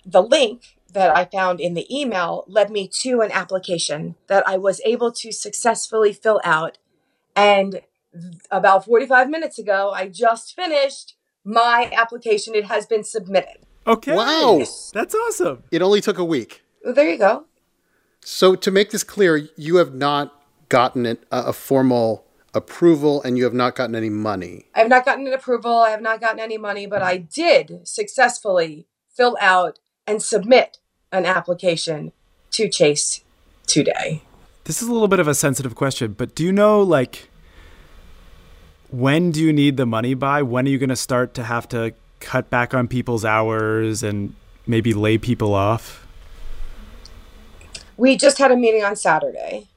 the 0.06 0.22
link 0.22 0.78
that 0.94 1.16
I 1.16 1.26
found 1.26 1.60
in 1.60 1.74
the 1.74 1.86
email 1.94 2.46
led 2.48 2.70
me 2.70 2.88
to 3.02 3.22
an 3.22 3.32
application 3.32 4.16
that 4.28 4.48
I 4.48 4.58
was 4.58 4.82
able 4.86 5.12
to 5.12 5.32
successfully 5.32 6.14
fill 6.14 6.40
out. 6.44 6.78
And 7.36 7.82
about 8.50 8.86
45 8.86 9.30
minutes 9.30 9.60
ago, 9.60 9.92
I 9.94 10.08
just 10.08 10.56
finished 10.56 11.16
my 11.44 11.92
application. 11.94 12.56
It 12.56 12.66
has 12.66 12.86
been 12.86 13.04
submitted. 13.04 13.58
Okay. 13.86 14.16
Wow. 14.16 14.64
That's 14.94 15.14
awesome. 15.14 15.64
It 15.72 15.82
only 15.82 16.02
took 16.02 16.18
a 16.18 16.24
week. 16.24 16.64
Well, 16.84 16.94
there 16.94 17.10
you 17.10 17.18
go. 17.18 17.46
So, 18.22 18.56
to 18.56 18.72
make 18.72 18.90
this 18.90 19.04
clear, 19.04 19.48
you 19.56 19.76
have 19.76 19.94
not 19.94 20.34
gotten 20.70 21.06
it, 21.06 21.24
a, 21.32 21.44
a 21.48 21.54
formal 21.54 22.26
approval 22.56 23.22
and 23.22 23.38
you 23.38 23.44
have 23.44 23.54
not 23.54 23.76
gotten 23.76 23.96
any 23.96 24.10
money. 24.10 24.66
I 24.74 24.80
have 24.80 24.90
not 24.90 25.06
gotten 25.06 25.28
an 25.28 25.34
approval. 25.34 25.78
I 25.78 25.90
have 25.90 26.02
not 26.02 26.22
gotten 26.22 26.40
any 26.40 26.58
money, 26.58 26.88
but 26.88 27.04
I 27.04 27.18
did 27.18 27.82
successfully 27.88 28.88
fill 29.16 29.38
out 29.40 29.80
and 30.08 30.22
submit 30.22 30.78
an 31.12 31.26
application 31.26 32.12
to 32.52 32.70
Chase 32.70 33.24
today. 33.68 34.22
This 34.66 34.82
is 34.82 34.88
a 34.88 34.94
little 34.94 35.08
bit 35.08 35.20
of 35.20 35.28
a 35.28 35.36
sensitive 35.36 35.76
question, 35.76 36.14
but 36.14 36.36
do 36.36 36.44
you 36.44 36.52
know, 36.52 36.82
like, 36.82 37.30
when 38.90 39.32
do 39.32 39.44
you 39.44 39.54
need 39.54 39.78
the 39.78 39.86
money 39.86 40.14
by? 40.14 40.42
When 40.42 40.66
are 40.66 40.70
you 40.70 40.78
going 40.78 40.90
to 40.90 40.96
start 40.96 41.34
to 41.36 41.44
have 41.44 41.68
to 41.70 41.94
cut 42.20 42.50
back 42.50 42.74
on 42.74 42.88
people's 42.88 43.26
hours 43.26 44.02
and 44.04 44.34
maybe 44.66 44.94
lay 44.94 45.18
people 45.18 45.54
off? 45.54 46.08
We 47.98 48.18
just 48.18 48.38
had 48.40 48.52
a 48.52 48.58
meeting 48.58 48.84
on 48.84 48.96
Saturday, 48.96 49.68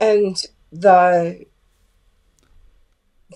and 0.00 0.42
the 0.72 1.46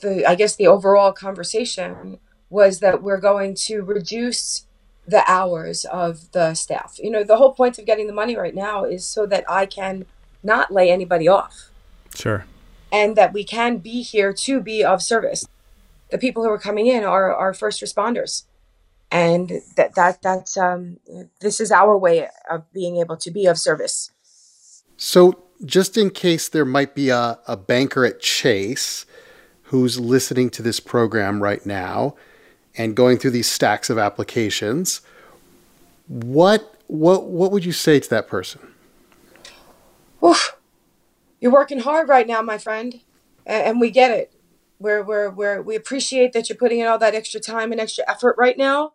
the 0.00 0.28
I 0.28 0.34
guess 0.34 0.56
the 0.56 0.66
overall 0.66 1.12
conversation 1.12 2.18
was 2.50 2.80
that 2.80 3.02
we're 3.02 3.20
going 3.20 3.54
to 3.54 3.82
reduce 3.82 4.66
the 5.06 5.22
hours 5.30 5.84
of 5.86 6.30
the 6.32 6.54
staff. 6.54 6.96
You 6.98 7.10
know, 7.10 7.24
the 7.24 7.36
whole 7.36 7.52
point 7.52 7.78
of 7.78 7.86
getting 7.86 8.06
the 8.06 8.12
money 8.12 8.36
right 8.36 8.54
now 8.54 8.84
is 8.84 9.04
so 9.04 9.26
that 9.26 9.44
I 9.48 9.66
can 9.66 10.06
not 10.42 10.72
lay 10.72 10.90
anybody 10.90 11.28
off 11.28 11.70
Sure. 12.14 12.44
and 12.92 13.16
that 13.16 13.32
we 13.32 13.44
can 13.44 13.78
be 13.78 14.02
here 14.02 14.32
to 14.32 14.60
be 14.60 14.84
of 14.84 15.02
service. 15.02 15.46
The 16.10 16.18
people 16.18 16.42
who 16.42 16.50
are 16.50 16.58
coming 16.58 16.86
in 16.86 17.04
are 17.04 17.34
our 17.34 17.54
first 17.54 17.82
responders. 17.82 18.44
And 19.10 19.60
that 19.76 19.94
that 19.94 20.22
that's 20.22 20.56
um 20.56 20.98
this 21.40 21.60
is 21.60 21.70
our 21.70 21.98
way 21.98 22.28
of 22.50 22.70
being 22.72 22.96
able 22.96 23.16
to 23.18 23.30
be 23.30 23.44
of 23.46 23.58
service. 23.58 24.10
So, 24.96 25.42
just 25.64 25.96
in 25.98 26.10
case 26.10 26.48
there 26.48 26.64
might 26.64 26.94
be 26.94 27.10
a, 27.10 27.38
a 27.46 27.56
banker 27.56 28.04
at 28.04 28.20
Chase 28.20 29.04
who's 29.64 30.00
listening 30.00 30.48
to 30.50 30.62
this 30.62 30.80
program 30.80 31.42
right 31.42 31.64
now 31.66 32.14
and 32.76 32.94
going 32.96 33.18
through 33.18 33.32
these 33.32 33.50
stacks 33.50 33.90
of 33.90 33.98
applications, 33.98 35.00
what 36.08 36.74
what 36.86 37.24
what 37.24 37.52
would 37.52 37.64
you 37.64 37.72
say 37.72 38.00
to 38.00 38.10
that 38.10 38.28
person? 38.28 38.60
Oof. 40.24 40.56
You're 41.40 41.52
working 41.52 41.80
hard 41.80 42.08
right 42.08 42.26
now, 42.26 42.40
my 42.40 42.56
friend, 42.56 43.00
and 43.44 43.80
we 43.80 43.90
get 43.90 44.12
it. 44.12 44.32
We're, 44.78 45.02
we're, 45.02 45.28
we're, 45.28 45.60
we 45.60 45.74
appreciate 45.74 46.32
that 46.34 46.48
you're 46.48 46.56
putting 46.56 46.78
in 46.78 46.86
all 46.86 46.98
that 46.98 47.14
extra 47.16 47.40
time 47.40 47.72
and 47.72 47.80
extra 47.80 48.04
effort 48.08 48.36
right 48.38 48.56
now. 48.56 48.92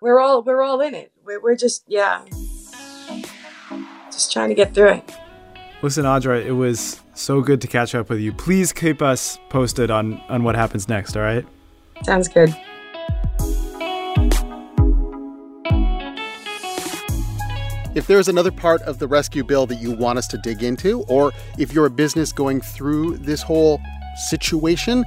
We're 0.00 0.18
all 0.20 0.42
we're 0.42 0.62
all 0.62 0.80
in 0.80 0.94
it. 0.94 1.12
We're, 1.24 1.40
we're 1.40 1.56
just 1.56 1.84
yeah, 1.86 2.24
just 4.10 4.32
trying 4.32 4.48
to 4.48 4.54
get 4.54 4.74
through 4.74 4.90
it. 4.90 5.12
Listen, 5.82 6.04
Audra, 6.04 6.44
it 6.44 6.52
was 6.52 7.00
so 7.14 7.40
good 7.40 7.60
to 7.60 7.66
catch 7.66 7.94
up 7.94 8.08
with 8.08 8.18
you. 8.18 8.32
Please 8.32 8.72
keep 8.72 9.02
us 9.02 9.38
posted 9.48 9.90
on, 9.90 10.20
on 10.28 10.42
what 10.42 10.56
happens 10.56 10.88
next, 10.88 11.16
all 11.16 11.22
right? 11.22 11.46
Sounds 12.04 12.26
good. 12.26 12.56
If 17.94 18.08
there's 18.08 18.26
another 18.26 18.50
part 18.50 18.82
of 18.82 18.98
the 18.98 19.06
rescue 19.06 19.44
bill 19.44 19.66
that 19.66 19.76
you 19.76 19.92
want 19.92 20.18
us 20.18 20.26
to 20.28 20.38
dig 20.38 20.64
into, 20.64 21.02
or 21.02 21.32
if 21.58 21.72
you're 21.72 21.86
a 21.86 21.90
business 21.90 22.32
going 22.32 22.60
through 22.60 23.18
this 23.18 23.40
whole 23.40 23.80
situation, 24.28 25.04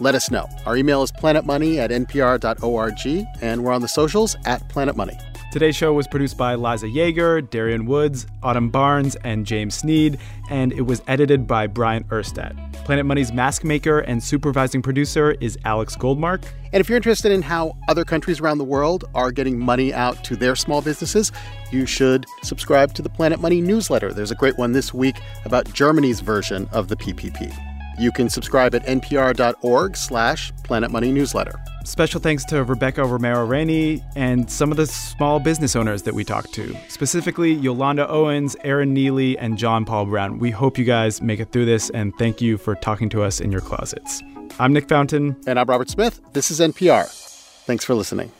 let 0.00 0.14
us 0.14 0.30
know. 0.30 0.46
Our 0.66 0.76
email 0.76 1.02
is 1.02 1.10
planetmoney 1.10 1.78
at 1.78 1.90
npr.org, 1.90 3.26
and 3.40 3.64
we're 3.64 3.72
on 3.72 3.80
the 3.80 3.88
socials 3.88 4.36
at 4.44 4.68
Planet 4.68 4.96
Money. 4.96 5.18
Today's 5.56 5.74
show 5.74 5.94
was 5.94 6.06
produced 6.06 6.36
by 6.36 6.54
Liza 6.54 6.84
Yeager, 6.84 7.48
Darian 7.48 7.86
Woods, 7.86 8.26
Autumn 8.42 8.68
Barnes, 8.68 9.16
and 9.24 9.46
James 9.46 9.74
Sneed, 9.74 10.18
and 10.50 10.70
it 10.70 10.82
was 10.82 11.00
edited 11.06 11.46
by 11.46 11.66
Bryant 11.66 12.06
Urstadt. 12.08 12.74
Planet 12.84 13.06
Money's 13.06 13.32
mask 13.32 13.64
maker 13.64 14.00
and 14.00 14.22
supervising 14.22 14.82
producer 14.82 15.30
is 15.40 15.56
Alex 15.64 15.96
Goldmark. 15.96 16.44
And 16.74 16.82
if 16.82 16.90
you're 16.90 16.96
interested 16.96 17.32
in 17.32 17.40
how 17.40 17.74
other 17.88 18.04
countries 18.04 18.38
around 18.38 18.58
the 18.58 18.64
world 18.64 19.06
are 19.14 19.32
getting 19.32 19.58
money 19.58 19.94
out 19.94 20.22
to 20.24 20.36
their 20.36 20.56
small 20.56 20.82
businesses, 20.82 21.32
you 21.70 21.86
should 21.86 22.26
subscribe 22.42 22.92
to 22.92 23.00
the 23.00 23.08
Planet 23.08 23.40
Money 23.40 23.62
newsletter. 23.62 24.12
There's 24.12 24.30
a 24.30 24.34
great 24.34 24.58
one 24.58 24.72
this 24.72 24.92
week 24.92 25.16
about 25.46 25.72
Germany's 25.72 26.20
version 26.20 26.68
of 26.70 26.88
the 26.88 26.96
PPP. 26.96 27.75
You 27.98 28.12
can 28.12 28.28
subscribe 28.28 28.74
at 28.74 28.84
npr.org 28.84 29.96
slash 29.96 30.52
Planet 30.64 30.90
Money 30.90 31.12
newsletter. 31.12 31.58
Special 31.84 32.20
thanks 32.20 32.44
to 32.46 32.64
Rebecca 32.64 33.04
Romero 33.04 33.46
Rainey 33.46 34.02
and 34.16 34.50
some 34.50 34.70
of 34.70 34.76
the 34.76 34.86
small 34.86 35.38
business 35.38 35.76
owners 35.76 36.02
that 36.02 36.14
we 36.14 36.24
talked 36.24 36.52
to, 36.54 36.76
specifically 36.88 37.52
Yolanda 37.52 38.08
Owens, 38.08 38.56
Aaron 38.64 38.92
Neely, 38.92 39.38
and 39.38 39.56
John 39.56 39.84
Paul 39.84 40.06
Brown. 40.06 40.38
We 40.38 40.50
hope 40.50 40.78
you 40.78 40.84
guys 40.84 41.22
make 41.22 41.40
it 41.40 41.52
through 41.52 41.66
this, 41.66 41.88
and 41.90 42.12
thank 42.18 42.40
you 42.40 42.58
for 42.58 42.74
talking 42.74 43.08
to 43.10 43.22
us 43.22 43.40
in 43.40 43.52
your 43.52 43.60
closets. 43.60 44.22
I'm 44.58 44.72
Nick 44.72 44.88
Fountain. 44.88 45.36
And 45.46 45.58
I'm 45.58 45.66
Robert 45.66 45.88
Smith. 45.88 46.20
This 46.32 46.50
is 46.50 46.60
NPR. 46.60 47.06
Thanks 47.66 47.84
for 47.84 47.94
listening. 47.94 48.32